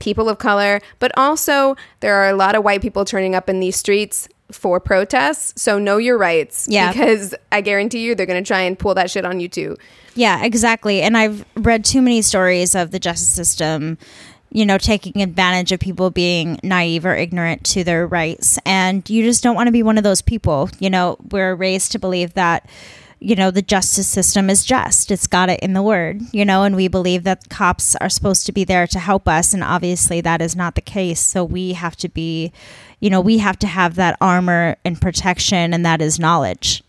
people 0.00 0.28
of 0.28 0.38
color, 0.38 0.80
but 0.98 1.12
also 1.16 1.76
there 2.00 2.16
are 2.16 2.28
a 2.28 2.34
lot 2.34 2.54
of 2.56 2.64
white 2.64 2.82
people 2.82 3.04
turning 3.04 3.34
up 3.36 3.48
in 3.48 3.60
these 3.60 3.76
streets 3.76 4.28
for 4.52 4.80
protests. 4.80 5.60
So 5.60 5.78
know 5.78 5.96
your 5.96 6.18
rights. 6.18 6.66
Yeah. 6.70 6.92
Because 6.92 7.34
I 7.50 7.60
guarantee 7.60 8.00
you 8.00 8.14
they're 8.14 8.26
going 8.26 8.42
to 8.42 8.46
try 8.46 8.60
and 8.60 8.78
pull 8.78 8.94
that 8.94 9.10
shit 9.10 9.24
on 9.24 9.40
you 9.40 9.48
too. 9.48 9.76
Yeah, 10.14 10.44
exactly. 10.44 11.02
And 11.02 11.16
I've 11.16 11.44
read 11.56 11.84
too 11.84 12.02
many 12.02 12.22
stories 12.22 12.74
of 12.74 12.90
the 12.90 12.98
justice 12.98 13.32
system, 13.32 13.96
you 14.50 14.66
know, 14.66 14.76
taking 14.76 15.22
advantage 15.22 15.72
of 15.72 15.80
people 15.80 16.10
being 16.10 16.58
naive 16.62 17.06
or 17.06 17.14
ignorant 17.14 17.64
to 17.64 17.82
their 17.82 18.06
rights. 18.06 18.58
And 18.66 19.08
you 19.08 19.22
just 19.22 19.42
don't 19.42 19.54
want 19.54 19.68
to 19.68 19.72
be 19.72 19.82
one 19.82 19.96
of 19.96 20.04
those 20.04 20.20
people. 20.20 20.68
You 20.78 20.90
know, 20.90 21.16
we're 21.30 21.54
raised 21.54 21.92
to 21.92 21.98
believe 21.98 22.34
that, 22.34 22.68
you 23.18 23.34
know, 23.34 23.50
the 23.50 23.62
justice 23.62 24.08
system 24.08 24.50
is 24.50 24.64
just. 24.64 25.10
It's 25.10 25.26
got 25.26 25.48
it 25.48 25.60
in 25.60 25.72
the 25.72 25.82
word, 25.82 26.20
you 26.32 26.44
know, 26.44 26.64
and 26.64 26.76
we 26.76 26.88
believe 26.88 27.22
that 27.24 27.48
cops 27.48 27.96
are 27.96 28.10
supposed 28.10 28.44
to 28.46 28.52
be 28.52 28.64
there 28.64 28.86
to 28.88 28.98
help 28.98 29.26
us. 29.26 29.54
And 29.54 29.64
obviously 29.64 30.20
that 30.20 30.42
is 30.42 30.54
not 30.54 30.74
the 30.74 30.80
case. 30.82 31.20
So 31.20 31.42
we 31.42 31.72
have 31.72 31.96
to 31.96 32.08
be, 32.08 32.52
you 33.02 33.10
know, 33.10 33.20
we 33.20 33.38
have 33.38 33.58
to 33.58 33.66
have 33.66 33.96
that 33.96 34.16
armor 34.20 34.76
and 34.84 34.98
protection, 34.98 35.74
and 35.74 35.84
that 35.84 36.00
is 36.00 36.20
knowledge. 36.20 36.84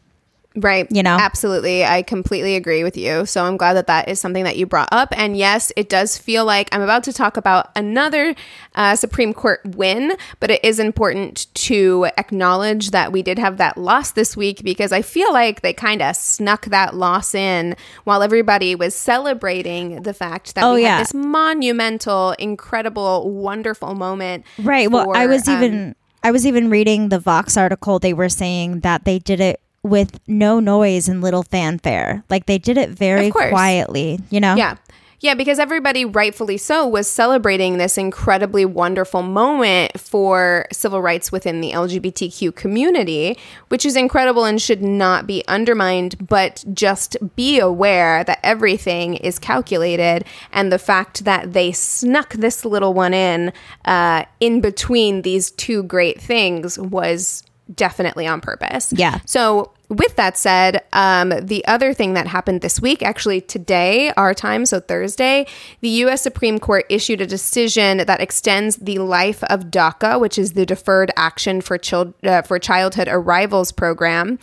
Right. 0.56 0.88
You 0.92 1.02
know? 1.02 1.18
Absolutely. 1.20 1.84
I 1.84 2.04
completely 2.04 2.56
agree 2.56 2.84
with 2.84 2.96
you. 2.96 3.26
So 3.26 3.44
I'm 3.44 3.58
glad 3.58 3.74
that 3.74 3.88
that 3.88 4.08
is 4.08 4.22
something 4.22 4.44
that 4.44 4.56
you 4.56 4.68
brought 4.68 4.90
up. 4.92 5.10
And 5.18 5.36
yes, 5.36 5.72
it 5.76 5.90
does 5.90 6.16
feel 6.16 6.46
like 6.46 6.70
I'm 6.72 6.82
about 6.84 7.04
to 7.06 7.14
talk 7.14 7.38
about 7.38 7.72
another 7.76 8.36
uh, 8.76 8.96
Supreme 8.96 9.34
Court 9.34 9.62
win, 9.66 10.16
but 10.40 10.52
it 10.52 10.64
is 10.64 10.78
important 10.78 11.48
to 11.56 12.08
acknowledge 12.18 12.92
that 12.92 13.12
we 13.12 13.24
did 13.24 13.40
have 13.40 13.58
that 13.58 13.78
loss 13.80 14.12
this 14.12 14.38
week 14.38 14.64
because 14.64 14.92
I 14.92 15.02
feel 15.02 15.34
like 15.34 15.62
they 15.62 15.74
kind 15.74 16.04
of 16.04 16.16
snuck 16.16 16.66
that 16.66 16.94
loss 16.94 17.34
in 17.34 17.76
while 18.04 18.22
everybody 18.22 18.76
was 18.76 18.94
celebrating 18.94 20.04
the 20.04 20.14
fact 20.14 20.54
that 20.54 20.64
Oh, 20.64 20.76
we 20.76 20.84
yeah. 20.84 20.98
had 20.98 21.02
this 21.02 21.16
monumental, 21.16 22.34
incredible, 22.34 23.32
wonderful 23.32 23.96
moment. 23.96 24.46
Right. 24.60 24.92
Well, 24.92 25.16
I 25.16 25.26
was 25.26 25.48
um, 25.48 25.58
even 25.58 25.96
I 26.24 26.32
was 26.32 26.46
even 26.46 26.70
reading 26.70 27.10
the 27.10 27.20
Vox 27.20 27.58
article. 27.58 28.00
They 28.00 28.14
were 28.14 28.30
saying 28.30 28.80
that 28.80 29.04
they 29.04 29.20
did 29.20 29.40
it 29.40 29.60
with 29.84 30.20
no 30.28 30.60
noise 30.62 31.10
and 31.10 31.22
little 31.22 31.44
fanfare. 31.44 32.24
Like 32.30 32.46
they 32.46 32.58
did 32.58 32.78
it 32.78 32.90
very 32.90 33.30
quietly, 33.30 34.20
you 34.30 34.40
know? 34.40 34.56
Yeah. 34.56 34.78
Yeah, 35.24 35.36
because 35.36 35.58
everybody, 35.58 36.04
rightfully 36.04 36.58
so, 36.58 36.86
was 36.86 37.08
celebrating 37.08 37.78
this 37.78 37.98
incredibly 37.98 38.66
wonderful 38.66 39.22
moment 39.22 39.98
for 39.98 40.66
civil 40.74 41.02
rights 41.02 41.32
within 41.32 41.62
the 41.62 41.72
LGBTQ 41.72 42.54
community, 42.54 43.38
which 43.70 43.86
is 43.86 43.96
incredible 43.96 44.44
and 44.44 44.62
should 44.62 44.84
not 44.84 45.26
be 45.26 45.42
undermined. 45.48 46.28
But 46.28 46.66
just 46.74 47.16
be 47.38 47.58
aware 47.58 48.26
that 48.26 48.40
everything 48.44 49.14
is 49.14 49.40
calculated, 49.40 50.26
and 50.52 50.74
the 50.74 50.78
fact 50.78 51.24
that 51.24 51.54
they 51.54 51.72
snuck 51.72 52.34
this 52.34 52.66
little 52.66 52.94
one 52.94 53.14
in 53.14 53.54
uh, 53.86 54.26
in 54.42 54.60
between 54.60 55.22
these 55.22 55.52
two 55.52 55.84
great 55.84 56.20
things 56.20 56.78
was 56.78 57.44
definitely 57.74 58.28
on 58.28 58.42
purpose. 58.42 58.92
Yeah. 58.92 59.20
So, 59.26 59.72
with 59.90 60.16
that 60.16 60.38
said, 60.38 60.84
um, 60.94 61.30
the 61.42 61.66
other 61.66 61.94
thing 61.94 62.14
that 62.14 62.28
happened 62.28 62.62
this 62.62 62.82
week, 62.82 63.04
actually 63.04 63.42
today, 63.42 64.12
our 64.18 64.34
time, 64.34 64.66
so 64.66 64.80
Thursday, 64.80 65.46
the 65.82 65.90
U.S. 65.90 66.22
Supreme 66.22 66.60
Court 66.60 66.86
issued 66.90 67.22
a 67.22 67.28
decision 67.28 67.98
that 67.98 68.22
extends 68.22 68.78
the 68.78 69.00
life 69.00 69.44
of 69.46 69.66
DACA, 69.66 70.20
which 70.20 70.38
is 70.38 70.54
the 70.54 70.66
Deferred 70.66 71.12
Action 71.16 71.62
for 71.62 71.78
Chil- 71.78 72.14
uh, 72.24 72.42
for 72.42 72.60
Childhood 72.60 73.08
Arrivals 73.10 73.72
program. 73.72 74.40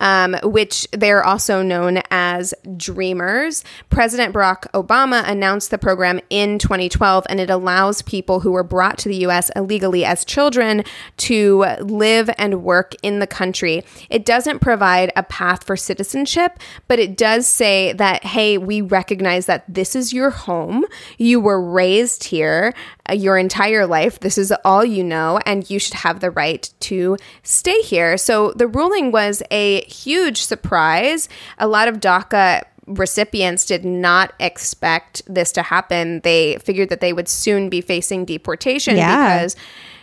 Um, 0.00 0.36
which 0.42 0.88
they're 0.92 1.22
also 1.22 1.62
known 1.62 2.00
as 2.10 2.54
Dreamers. 2.76 3.62
President 3.90 4.34
Barack 4.34 4.62
Obama 4.72 5.28
announced 5.28 5.70
the 5.70 5.78
program 5.78 6.20
in 6.30 6.58
2012, 6.58 7.26
and 7.28 7.38
it 7.38 7.50
allows 7.50 8.02
people 8.02 8.40
who 8.40 8.50
were 8.50 8.62
brought 8.62 8.98
to 8.98 9.08
the 9.08 9.16
U.S. 9.18 9.50
illegally 9.54 10.04
as 10.04 10.24
children 10.24 10.84
to 11.18 11.64
live 11.80 12.30
and 12.38 12.64
work 12.64 12.94
in 13.02 13.18
the 13.18 13.26
country. 13.26 13.84
It 14.08 14.24
doesn't 14.24 14.60
provide 14.60 15.12
a 15.16 15.22
path 15.22 15.64
for 15.64 15.76
citizenship, 15.76 16.58
but 16.88 16.98
it 16.98 17.16
does 17.16 17.46
say 17.46 17.92
that, 17.92 18.24
hey, 18.24 18.58
we 18.58 18.80
recognize 18.80 19.46
that 19.46 19.64
this 19.68 19.94
is 19.94 20.12
your 20.12 20.30
home. 20.30 20.84
You 21.18 21.40
were 21.40 21.60
raised 21.60 22.24
here 22.24 22.74
your 23.14 23.36
entire 23.38 23.86
life. 23.86 24.20
This 24.20 24.38
is 24.38 24.52
all 24.64 24.84
you 24.84 25.02
know, 25.04 25.38
and 25.46 25.68
you 25.70 25.78
should 25.78 25.94
have 25.94 26.20
the 26.20 26.30
right 26.30 26.68
to 26.80 27.16
stay 27.42 27.80
here. 27.82 28.16
So 28.16 28.52
the 28.52 28.66
ruling 28.66 29.12
was 29.12 29.42
a 29.50 29.82
huge 29.84 30.42
surprise. 30.42 31.28
A 31.58 31.66
lot 31.66 31.88
of 31.88 32.00
DACA 32.00 32.62
recipients 32.86 33.66
did 33.66 33.84
not 33.84 34.32
expect 34.40 35.22
this 35.26 35.52
to 35.52 35.62
happen. 35.62 36.20
They 36.20 36.56
figured 36.58 36.88
that 36.88 37.00
they 37.00 37.12
would 37.12 37.28
soon 37.28 37.68
be 37.68 37.80
facing 37.80 38.24
deportation 38.24 38.96
Yeah. 38.96 39.36
because 39.38 39.56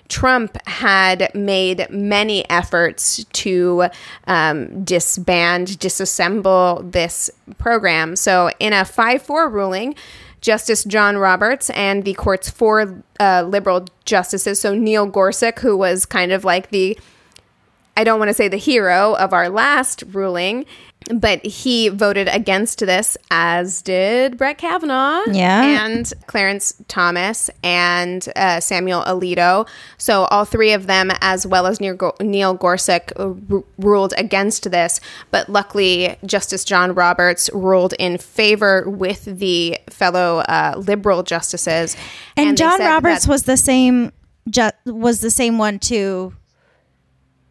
Trump 0.09 0.57
had 0.67 1.29
made 1.35 1.85
many 1.89 2.49
efforts 2.49 3.25
to 3.25 3.87
um, 4.25 4.85
disband, 4.85 5.67
disassemble 5.67 6.89
this 6.89 7.29
program. 7.57 8.15
So, 8.15 8.49
in 8.59 8.71
a 8.71 8.85
5 8.85 9.21
4 9.21 9.49
ruling, 9.49 9.95
Justice 10.47 10.85
John 10.85 11.17
Roberts 11.17 11.69
and 11.71 12.05
the 12.05 12.13
court's 12.13 12.49
four 12.49 13.03
uh, 13.19 13.43
liberal 13.45 13.85
justices, 14.05 14.61
so 14.61 14.73
Neil 14.73 15.05
Gorsuch, 15.05 15.59
who 15.59 15.75
was 15.75 16.05
kind 16.05 16.31
of 16.31 16.45
like 16.45 16.69
the 16.69 16.97
I 17.97 18.05
don't 18.05 18.17
want 18.17 18.29
to 18.29 18.33
say 18.33 18.47
the 18.47 18.55
hero 18.55 19.15
of 19.15 19.33
our 19.33 19.49
last 19.49 20.05
ruling, 20.13 20.65
but 21.13 21.45
he 21.45 21.89
voted 21.89 22.27
against 22.27 22.79
this, 22.79 23.17
as 23.31 23.81
did 23.81 24.37
Brett 24.37 24.57
Kavanaugh. 24.57 25.21
Yeah. 25.31 25.85
And 25.85 26.11
Clarence 26.27 26.73
Thomas 26.87 27.49
and 27.63 28.27
uh, 28.35 28.59
Samuel 28.59 29.03
Alito. 29.03 29.67
So 29.97 30.25
all 30.25 30.45
three 30.45 30.73
of 30.73 30.87
them, 30.87 31.11
as 31.21 31.45
well 31.45 31.67
as 31.67 31.79
Neil, 31.79 32.53
Gorsuch, 32.53 33.11
uh, 33.19 33.29
ru- 33.29 33.65
ruled 33.77 34.13
against 34.17 34.69
this. 34.69 34.99
But 35.31 35.49
luckily, 35.49 36.17
Justice 36.25 36.63
John 36.63 36.93
Roberts 36.93 37.49
ruled 37.53 37.93
in 37.99 38.17
favor 38.17 38.89
with 38.89 39.25
the 39.25 39.79
fellow 39.89 40.39
uh, 40.39 40.75
liberal 40.77 41.23
justices. 41.23 41.95
And, 42.35 42.57
they 42.57 42.61
John 42.61 42.79
Roberts 42.79 43.27
was 43.27 43.43
the 43.43 43.57
same 43.57 44.11
ju- 44.49 44.71
was 44.85 45.21
the 45.21 45.31
same 45.31 45.57
one 45.57 45.79
to 45.79 46.33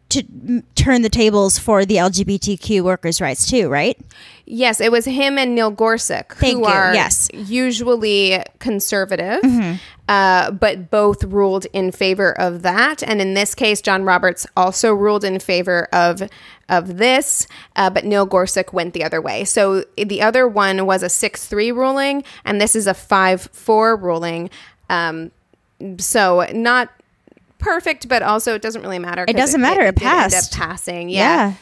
to 0.09 0.61
turn 0.75 1.01
the 1.01 1.09
tables 1.09 1.57
for 1.59 1.85
the 1.85 1.95
LGBTQ 1.95 2.81
workers' 2.81 3.19
rights 3.19 3.49
too, 3.49 3.67
right? 3.69 3.99
Yes, 4.45 4.79
it 4.79 4.91
was 4.91 5.03
him 5.05 5.37
and 5.37 5.53
Neil 5.55 5.71
Gorsuch, 5.71 6.29
Thank 6.35 6.53
who 6.53 6.59
you, 6.61 6.65
are 6.65 6.93
yes. 6.93 7.27
usually 7.33 8.41
conservative, 8.59 9.41
Mm-hmm. 9.41 9.75
uh, 10.07 10.51
but 10.51 10.89
both 10.89 11.25
ruled 11.25 11.65
in 11.73 11.91
favor 11.91 12.31
of 12.39 12.61
that. 12.61 13.03
And 13.03 13.19
in 13.19 13.33
this 13.33 13.53
case, 13.53 13.81
John 13.81 14.03
Roberts 14.05 14.47
also 14.55 14.93
ruled 14.93 15.23
in 15.25 15.39
favor 15.39 15.87
of 15.91 16.23
of 16.69 16.97
this, 16.97 17.47
uh, 17.75 17.89
but 17.89 18.03
Neil 18.05 18.25
Gorsuch 18.25 18.71
went 18.73 18.93
the 18.93 19.03
other 19.03 19.21
way. 19.21 19.43
So 19.45 19.83
the 19.97 20.21
other 20.21 20.47
one 20.47 20.85
was 20.85 21.03
a 21.03 21.09
six 21.09 21.45
three 21.47 21.71
ruling, 21.71 22.23
and 22.45 22.61
this 22.61 22.75
is 22.75 22.87
a 22.87 22.93
five 22.93 23.41
four 23.51 23.95
ruling. 23.97 24.49
Um, 24.89 25.31
so 25.97 26.47
not 26.53 26.89
perfect, 27.59 28.07
but 28.07 28.21
also 28.23 28.53
it 28.55 28.61
doesn't 28.61 28.81
really 28.81 28.99
matter. 28.99 29.25
It 29.27 29.35
doesn't 29.37 29.61
matter, 29.61 29.81
it 29.81 29.95
did 29.95 30.03
end 30.07 30.17
up 30.25 30.31
passed. 30.31 30.53
passing. 30.53 31.09
Yeah. 31.09 31.19
yeah. 31.49 31.53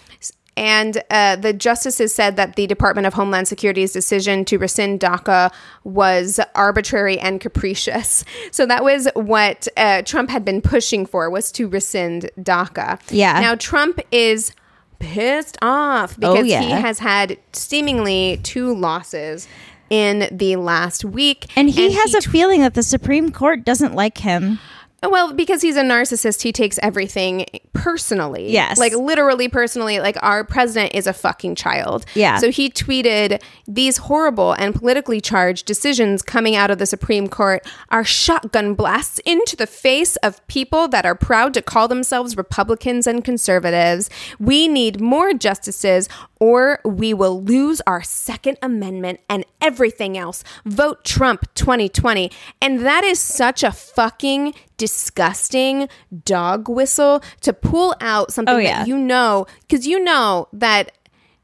And 0.57 1.03
uh, 1.09 1.35
the 1.35 1.51
justices 1.51 2.15
said 2.15 2.37
that 2.37 2.55
the 2.55 2.65
Department 2.65 3.05
of 3.05 3.13
Homeland 3.13 3.49
Security's 3.49 3.91
decision 3.91 4.45
to 4.45 4.57
rescind 4.57 5.01
DACA 5.01 5.51
was 5.83 6.39
arbitrary 6.55 7.19
and 7.19 7.41
capricious. 7.41 8.23
So 8.51 8.65
that 8.65 8.81
was 8.83 9.09
what 9.15 9.67
uh, 9.75 10.01
Trump 10.03 10.29
had 10.29 10.45
been 10.45 10.61
pushing 10.61 11.05
for 11.05 11.29
was 11.29 11.51
to 11.53 11.67
rescind 11.67 12.29
DACA. 12.39 13.01
Yeah. 13.09 13.41
Now 13.41 13.55
Trump 13.55 13.99
is 14.13 14.53
pissed 14.99 15.57
off 15.61 16.17
because 16.17 16.37
Oh, 16.39 16.43
yeah. 16.43 16.61
he 16.61 16.69
has 16.71 16.99
had 16.99 17.37
seemingly 17.51 18.39
two 18.43 18.73
losses 18.73 19.49
in 19.89 20.29
the 20.31 20.55
last 20.55 21.03
week, 21.03 21.47
And 21.57 21.69
he 21.69 21.91
has 21.93 22.13
a 22.15 22.21
tw- 22.21 22.25
feeling 22.27 22.61
that 22.61 22.75
the 22.75 22.83
Supreme 22.83 23.29
Court 23.31 23.65
doesn't 23.65 23.93
like 23.93 24.19
him. 24.19 24.59
Oh, 25.03 25.09
well, 25.09 25.33
because 25.33 25.61
he's 25.61 25.75
a 25.75 25.83
narcissist, 25.83 26.41
he 26.41 26.51
takes 26.51 26.79
everything 26.81 27.45
personally. 27.73 28.51
Yes. 28.51 28.79
Like 28.79 28.93
literally 28.93 29.47
personally, 29.47 29.99
like 29.99 30.17
our 30.23 30.43
president 30.43 30.95
is 30.95 31.05
a 31.05 31.13
fucking 31.13 31.55
child. 31.55 32.05
Yeah. 32.15 32.37
So 32.37 32.49
he 32.49 32.69
tweeted 32.69 33.41
these 33.67 33.97
horrible 33.97 34.53
and 34.53 34.73
politically 34.73 35.21
charged 35.21 35.65
decisions 35.65 36.21
coming 36.21 36.55
out 36.55 36.71
of 36.71 36.79
the 36.79 36.85
Supreme 36.85 37.27
Court 37.27 37.65
are 37.89 38.03
shotgun 38.03 38.73
blasts 38.73 39.19
into 39.25 39.55
the 39.55 39.67
face 39.67 40.15
of 40.17 40.45
people 40.47 40.87
that 40.87 41.05
are 41.05 41.15
proud 41.15 41.53
to 41.55 41.61
call 41.61 41.87
themselves 41.87 42.35
Republicans 42.37 43.05
and 43.05 43.23
conservatives. 43.23 44.09
We 44.39 44.67
need 44.67 45.01
more 45.01 45.33
justices 45.33 46.09
or 46.39 46.79
we 46.83 47.13
will 47.13 47.41
lose 47.43 47.81
our 47.87 48.03
Second 48.03 48.57
Amendment 48.61 49.19
and 49.29 49.45
everything 49.61 50.17
else. 50.17 50.43
Vote 50.65 51.03
Trump 51.03 51.53
2020. 51.55 52.31
And 52.61 52.79
that 52.85 53.03
is 53.03 53.19
such 53.19 53.63
a 53.63 53.71
fucking 53.71 54.53
disgusting 54.77 55.87
dog 56.25 56.67
whistle 56.69 57.21
to 57.41 57.53
pull 57.53 57.95
out 58.01 58.31
something 58.31 58.55
Oh, 58.55 58.57
yeah. 58.57 58.79
that 58.79 58.87
you 58.87 58.97
know, 58.97 59.45
because 59.67 59.87
you 59.87 60.03
know 60.03 60.47
that 60.53 60.91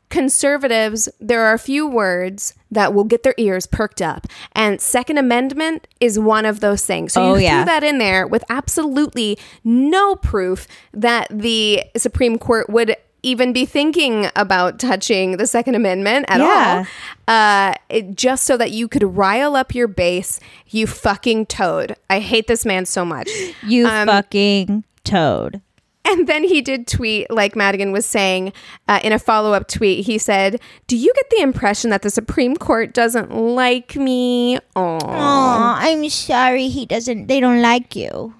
conservatives, 0.10 1.08
there 1.20 1.42
are 1.46 1.54
a 1.54 1.60
few 1.60 1.88
words 1.88 2.54
that 2.70 2.94
will 2.94 3.06
get 3.06 3.24
their 3.24 3.34
ears 3.38 3.66
perked 3.66 4.02
up. 4.02 4.28
And 4.52 4.80
Second 4.82 5.18
Amendment 5.18 5.88
is 6.00 6.20
one 6.20 6.46
of 6.46 6.60
those 6.60 6.86
things. 6.86 7.14
So 7.14 7.24
Oh, 7.24 7.36
you 7.36 7.44
yeah. 7.44 7.60
threw 7.64 7.66
that 7.66 7.84
in 7.84 7.98
there 7.98 8.28
with 8.28 8.44
absolutely 8.50 9.38
no 9.64 10.16
proof 10.16 10.68
that 10.94 11.28
the 11.30 11.84
Supreme 11.98 12.38
Court 12.38 12.70
would 12.70 12.96
even 13.24 13.54
be 13.54 13.66
thinking 13.66 14.28
about 14.36 14.80
touching 14.80 15.38
the 15.38 15.46
Second 15.48 15.76
Amendment 15.76 16.26
at 16.28 16.40
Yeah. 16.40 16.86
all. 17.28 17.34
Uh, 17.36 17.76
it, 17.90 18.16
just 18.16 18.46
so 18.46 18.58
that 18.58 18.72
you 18.72 18.88
could 18.88 19.04
rile 19.16 19.56
up 19.56 19.76
your 19.76 19.88
base, 19.88 20.40
you 20.68 20.88
fucking 20.88 21.46
toad. 21.46 21.96
I 22.10 22.20
hate 22.20 22.48
this 22.48 22.66
man 22.66 22.86
so 22.86 23.06
much. 23.06 23.30
You 23.68 23.88
Um, 23.88 24.08
fucking 24.08 24.84
toad. 25.04 25.62
And 26.04 26.28
then 26.28 26.44
he 26.44 26.62
did 26.62 26.88
tweet, 26.88 27.30
like 27.30 27.56
Madigan 27.56 27.92
was 27.92 28.08
saying 28.08 28.54
uh, 28.88 29.00
in 29.04 29.14
a 29.14 29.20
follow 29.20 29.54
up 29.54 29.68
tweet. 29.68 30.04
He 30.08 30.18
said, 30.18 30.60
Do 30.88 30.98
you 30.98 31.14
get 31.16 31.30
the 31.30 31.44
impression 31.44 31.92
that 31.92 32.02
the 32.02 32.10
Supreme 32.10 32.56
Court 32.58 32.92
doesn't 32.92 33.32
like 33.32 33.96
me? 33.96 34.58
Oh, 34.76 34.98
I'm 35.06 36.10
sorry. 36.10 36.70
He 36.70 36.88
doesn't. 36.88 37.28
They 37.28 37.40
don't 37.40 37.62
like 37.62 37.96
you. 37.96 38.34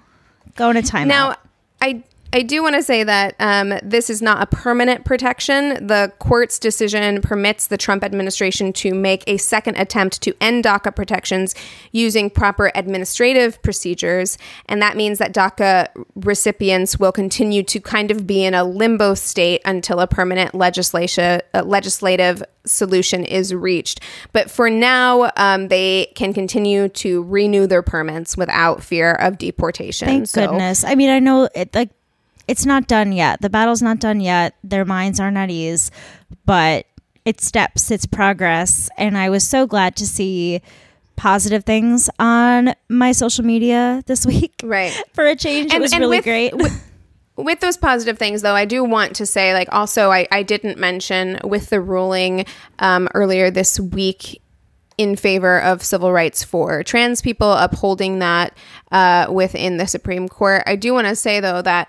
Go 0.56 0.70
in 0.70 0.76
a 0.76 0.82
timeout. 0.82 1.06
Now, 1.06 1.36
I. 1.80 2.02
I 2.34 2.42
do 2.42 2.62
want 2.62 2.76
to 2.76 2.82
say 2.82 3.04
that 3.04 3.34
um, 3.38 3.78
this 3.82 4.08
is 4.08 4.22
not 4.22 4.42
a 4.42 4.46
permanent 4.46 5.04
protection. 5.04 5.86
The 5.86 6.12
court's 6.18 6.58
decision 6.58 7.20
permits 7.20 7.66
the 7.66 7.76
Trump 7.76 8.02
administration 8.02 8.72
to 8.74 8.94
make 8.94 9.22
a 9.26 9.36
second 9.36 9.76
attempt 9.76 10.22
to 10.22 10.34
end 10.40 10.64
DACA 10.64 10.96
protections 10.96 11.54
using 11.90 12.30
proper 12.30 12.72
administrative 12.74 13.60
procedures. 13.62 14.38
And 14.66 14.80
that 14.80 14.96
means 14.96 15.18
that 15.18 15.34
DACA 15.34 15.88
recipients 16.14 16.98
will 16.98 17.12
continue 17.12 17.62
to 17.64 17.80
kind 17.80 18.10
of 18.10 18.26
be 18.26 18.44
in 18.44 18.54
a 18.54 18.64
limbo 18.64 19.12
state 19.12 19.60
until 19.66 20.00
a 20.00 20.06
permanent 20.06 20.54
legislation, 20.54 21.42
uh, 21.52 21.62
legislative 21.64 22.42
solution 22.64 23.24
is 23.24 23.54
reached. 23.54 24.00
But 24.32 24.50
for 24.50 24.70
now, 24.70 25.30
um, 25.36 25.68
they 25.68 26.12
can 26.14 26.32
continue 26.32 26.88
to 26.88 27.24
renew 27.24 27.66
their 27.66 27.82
permits 27.82 28.36
without 28.38 28.82
fear 28.82 29.12
of 29.12 29.36
deportation. 29.36 30.08
Thank 30.08 30.28
So- 30.28 30.46
goodness. 30.46 30.84
I 30.84 30.94
mean, 30.94 31.10
I 31.10 31.18
know 31.18 31.48
it 31.54 31.74
like 31.74 31.90
it's 32.48 32.66
not 32.66 32.88
done 32.88 33.12
yet. 33.12 33.40
The 33.40 33.50
battle's 33.50 33.82
not 33.82 33.98
done 34.00 34.20
yet. 34.20 34.54
Their 34.64 34.84
minds 34.84 35.20
aren't 35.20 35.36
at 35.36 35.50
ease, 35.50 35.90
but 36.44 36.86
it's 37.24 37.46
steps, 37.46 37.90
it's 37.90 38.06
progress. 38.06 38.90
And 38.96 39.16
I 39.16 39.30
was 39.30 39.46
so 39.46 39.66
glad 39.66 39.96
to 39.96 40.06
see 40.06 40.60
positive 41.16 41.64
things 41.64 42.10
on 42.18 42.74
my 42.88 43.12
social 43.12 43.44
media 43.44 44.02
this 44.06 44.26
week. 44.26 44.60
Right. 44.62 44.92
For 45.14 45.26
a 45.26 45.36
change. 45.36 45.72
it 45.72 45.80
was 45.80 45.96
really 45.96 46.18
with, 46.18 46.24
great. 46.24 46.56
With, 46.56 46.92
with 47.36 47.60
those 47.60 47.76
positive 47.76 48.18
things, 48.18 48.42
though, 48.42 48.54
I 48.54 48.64
do 48.64 48.84
want 48.84 49.16
to 49.16 49.26
say, 49.26 49.54
like, 49.54 49.68
also, 49.72 50.10
I, 50.10 50.26
I 50.30 50.42
didn't 50.42 50.78
mention 50.78 51.38
with 51.44 51.70
the 51.70 51.80
ruling 51.80 52.44
um, 52.78 53.08
earlier 53.14 53.50
this 53.50 53.78
week 53.78 54.40
in 54.98 55.16
favor 55.16 55.60
of 55.60 55.82
civil 55.82 56.12
rights 56.12 56.44
for 56.44 56.82
trans 56.82 57.22
people, 57.22 57.52
upholding 57.52 58.18
that 58.18 58.56
uh, 58.90 59.26
within 59.30 59.78
the 59.78 59.86
Supreme 59.86 60.28
Court. 60.28 60.62
I 60.66 60.76
do 60.76 60.92
want 60.92 61.06
to 61.06 61.16
say, 61.16 61.40
though, 61.40 61.62
that 61.62 61.88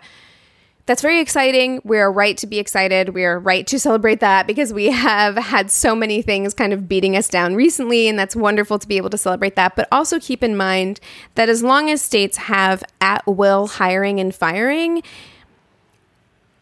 that's 0.85 1.01
very 1.01 1.21
exciting. 1.21 1.79
We 1.85 1.97
are 1.97 2.11
right 2.11 2.35
to 2.37 2.47
be 2.47 2.59
excited. 2.59 3.09
We 3.09 3.23
are 3.23 3.39
right 3.39 3.65
to 3.67 3.79
celebrate 3.87 4.19
that 4.19 4.47
because 4.47 4.73
we 4.73 4.87
have 4.91 5.35
had 5.37 5.71
so 5.71 5.95
many 5.95 6.21
things 6.21 6.53
kind 6.53 6.73
of 6.73 6.89
beating 6.89 7.15
us 7.15 7.29
down 7.29 7.55
recently, 7.55 8.07
and 8.07 8.19
that's 8.19 8.35
wonderful 8.35 8.79
to 8.79 8.87
be 8.87 8.97
able 8.97 9.09
to 9.11 9.17
celebrate 9.17 9.55
that. 9.55 9.75
But 9.75 9.87
also 9.91 10.19
keep 10.19 10.43
in 10.43 10.57
mind 10.57 10.99
that 11.35 11.47
as 11.49 11.63
long 11.63 11.89
as 11.89 12.01
states 12.01 12.35
have 12.37 12.83
at 12.99 13.25
will 13.25 13.67
hiring 13.67 14.19
and 14.19 14.35
firing, 14.35 15.03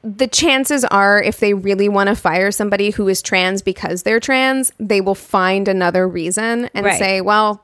the 0.03 0.28
chances 0.28 0.84
are 0.86 1.22
if 1.22 1.39
they 1.39 1.53
really 1.53 1.88
want 1.89 2.07
to 2.09 2.15
fire 2.15 2.51
somebody 2.51 2.89
who 2.89 3.07
is 3.07 3.22
trans 3.22 3.61
because 3.61 4.03
they're 4.03 4.19
trans, 4.19 4.72
they 4.80 4.99
will 5.01 5.15
find 5.15 5.67
another 5.67 6.07
reason 6.07 6.69
and 6.74 6.86
Right. 6.86 6.97
say, 6.99 7.22
well, 7.22 7.63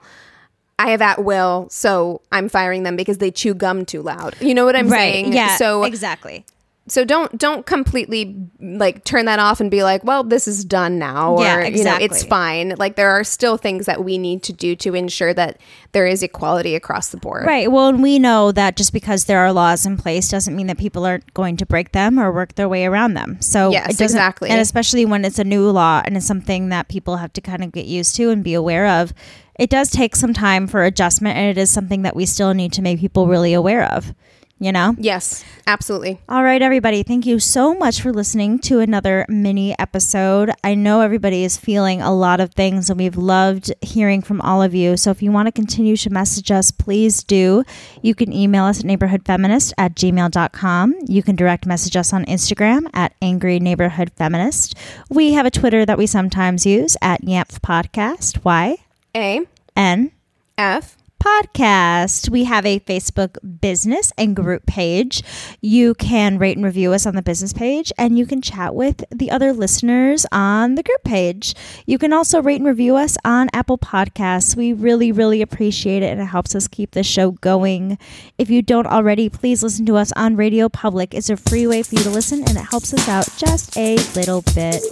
I 0.79 0.91
have 0.91 1.01
at 1.01 1.23
will, 1.23 1.67
so 1.71 2.21
I'm 2.31 2.49
firing 2.49 2.83
them 2.83 2.95
because 2.95 3.17
they 3.17 3.31
chew 3.31 3.53
gum 3.55 3.85
too 3.85 4.01
loud. 4.01 4.35
You 4.39 4.53
know 4.53 4.65
what 4.65 4.75
I'm 4.75 4.89
right. 4.89 5.13
saying? 5.13 5.33
Yeah. 5.33 5.55
So 5.57 5.83
exactly. 5.83 6.45
So 6.87 7.03
don't 7.05 7.37
don't 7.37 7.65
completely 7.65 8.35
like 8.59 9.03
turn 9.03 9.25
that 9.25 9.39
off 9.39 9.59
and 9.59 9.69
be 9.69 9.83
like, 9.83 10.03
well, 10.03 10.23
this 10.23 10.47
is 10.47 10.63
done 10.65 10.97
now, 10.97 11.39
Yeah, 11.39 11.57
or 11.57 11.65
you 11.65 11.83
know, 11.83 11.97
it's 11.99 12.23
fine. 12.23 12.73
Like 12.77 12.95
there 12.95 13.09
are 13.11 13.23
still 13.23 13.57
things 13.57 13.85
that 13.85 14.03
we 14.03 14.17
need 14.17 14.43
to 14.43 14.53
do 14.53 14.75
to 14.77 14.95
ensure 14.95 15.33
that 15.33 15.59
there 15.91 16.05
is 16.05 16.23
equality 16.23 16.75
across 16.75 17.09
the 17.09 17.17
board. 17.17 17.45
Right. 17.45 17.71
Well, 17.71 17.87
and 17.89 18.01
we 18.01 18.19
know 18.19 18.51
that 18.51 18.77
just 18.77 18.93
because 18.93 19.25
there 19.25 19.39
are 19.39 19.51
laws 19.51 19.85
in 19.85 19.97
place 19.97 20.29
doesn't 20.29 20.55
mean 20.55 20.67
that 20.67 20.77
people 20.77 21.05
aren't 21.05 21.33
going 21.33 21.57
to 21.57 21.65
break 21.65 21.91
them 21.91 22.19
or 22.19 22.31
work 22.31 22.55
their 22.55 22.69
way 22.69 22.85
around 22.85 23.13
them. 23.15 23.41
So 23.41 23.71
Yes, 23.71 23.85
it 23.95 23.97
doesn't- 23.97 24.17
exactly. 24.17 24.49
And 24.49 24.61
especially 24.61 25.05
when 25.05 25.25
it's 25.25 25.39
a 25.39 25.43
new 25.43 25.69
law 25.69 26.01
and 26.05 26.15
it's 26.15 26.25
something 26.25 26.69
that 26.69 26.87
people 26.87 27.17
have 27.17 27.33
to 27.33 27.41
kind 27.41 27.63
of 27.63 27.71
get 27.71 27.85
used 27.85 28.15
to 28.15 28.29
and 28.29 28.43
be 28.43 28.53
aware 28.53 28.87
of. 28.87 29.13
It 29.59 29.71
does 29.71 29.89
take 29.89 30.15
some 30.15 30.33
time 30.35 30.67
for 30.67 30.83
adjustment, 30.83 31.35
and 31.35 31.49
it 31.49 31.57
is 31.59 31.71
something 31.71 32.03
that 32.03 32.15
we 32.15 32.27
still 32.27 32.53
need 32.53 32.71
to 32.73 32.83
make 32.83 32.99
people 32.99 33.25
really 33.25 33.53
aware 33.53 33.91
of. 33.91 34.13
You 34.59 34.71
know. 34.71 34.95
Yes, 34.97 35.45
absolutely. 35.67 36.19
All 36.27 36.43
right, 36.43 36.61
everybody. 36.61 37.03
Thank 37.03 37.27
you 37.27 37.37
so 37.37 37.75
much 37.75 38.01
for 38.01 38.11
listening 38.11 38.57
to 38.59 38.79
another 38.79 39.23
mini 39.29 39.77
episode. 39.77 40.49
I 40.63 40.73
know 40.73 41.01
everybody 41.01 41.43
is 41.43 41.57
feeling 41.57 42.01
a 42.01 42.11
lot 42.13 42.39
of 42.39 42.53
things, 42.53 42.89
and 42.89 42.99
we've 42.99 43.17
loved 43.17 43.71
hearing 43.81 44.23
from 44.23 44.41
all 44.41 44.63
of 44.63 44.73
you. 44.73 44.97
So 44.97 45.11
if 45.11 45.21
you 45.21 45.31
want 45.31 45.45
to 45.45 45.51
continue 45.51 45.95
to 45.97 46.09
message 46.09 46.49
us, 46.51 46.71
please 46.71 47.23
do. 47.23 47.63
You 48.01 48.15
can 48.15 48.33
email 48.33 48.63
us 48.63 48.79
at 48.79 48.85
neighborhoodfeminist 48.85 49.73
at 49.77 49.93
gmail.com. 49.93 50.95
You 51.05 51.21
can 51.21 51.35
direct 51.35 51.67
message 51.67 51.95
us 51.95 52.11
on 52.11 52.25
Instagram 52.25 52.87
at 52.93 53.13
angry 53.21 53.59
neighborhood 53.59 54.11
feminist. 54.15 54.75
We 55.09 55.33
have 55.33 55.45
a 55.45 55.51
Twitter 55.51 55.85
that 55.85 55.99
we 55.99 56.07
sometimes 56.07 56.65
use 56.65 56.97
at 57.01 57.21
YANF 57.21 57.59
Podcast. 57.59 58.43
Y 58.43 58.77
A 59.15 59.41
N 59.75 60.11
F 60.57 60.97
podcast. 61.19 62.29
We 62.29 62.45
have 62.45 62.65
a 62.65 62.79
Facebook 62.79 63.37
business 63.61 64.11
and 64.17 64.35
group 64.35 64.65
page. 64.65 65.23
You 65.61 65.93
can 65.95 66.37
rate 66.37 66.57
and 66.57 66.65
review 66.65 66.93
us 66.93 67.05
on 67.05 67.15
the 67.15 67.21
business 67.21 67.53
page, 67.53 67.91
and 67.97 68.17
you 68.17 68.25
can 68.25 68.41
chat 68.41 68.75
with 68.75 69.03
the 69.09 69.31
other 69.31 69.53
listeners 69.53 70.25
on 70.31 70.75
the 70.75 70.83
group 70.83 71.03
page. 71.03 71.55
You 71.85 71.97
can 71.97 72.13
also 72.13 72.41
rate 72.41 72.57
and 72.57 72.67
review 72.67 72.95
us 72.95 73.17
on 73.25 73.49
Apple 73.53 73.77
Podcasts. 73.77 74.55
We 74.55 74.73
really, 74.73 75.11
really 75.11 75.41
appreciate 75.41 76.03
it, 76.03 76.11
and 76.11 76.21
it 76.21 76.25
helps 76.25 76.55
us 76.55 76.67
keep 76.67 76.91
the 76.91 77.03
show 77.03 77.31
going. 77.31 77.97
If 78.37 78.49
you 78.49 78.61
don't 78.61 78.87
already, 78.87 79.29
please 79.29 79.63
listen 79.63 79.85
to 79.87 79.97
us 79.97 80.11
on 80.15 80.35
Radio 80.35 80.69
Public. 80.69 81.13
It's 81.13 81.29
a 81.29 81.37
free 81.37 81.67
way 81.67 81.83
for 81.83 81.95
you 81.95 82.03
to 82.03 82.09
listen, 82.09 82.39
and 82.39 82.57
it 82.57 82.65
helps 82.69 82.93
us 82.93 83.07
out 83.07 83.27
just 83.37 83.77
a 83.77 83.95
little 84.15 84.41
bit. 84.53 84.83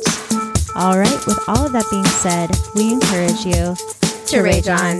All 0.75 0.99
right, 0.99 1.25
with 1.25 1.39
all 1.47 1.65
of 1.65 1.71
that 1.71 1.85
being 1.89 2.05
said, 2.05 2.49
we 2.75 2.91
encourage 2.91 3.45
you 3.45 3.75
to 4.27 4.41
rage 4.41 4.67
on. 4.67 4.99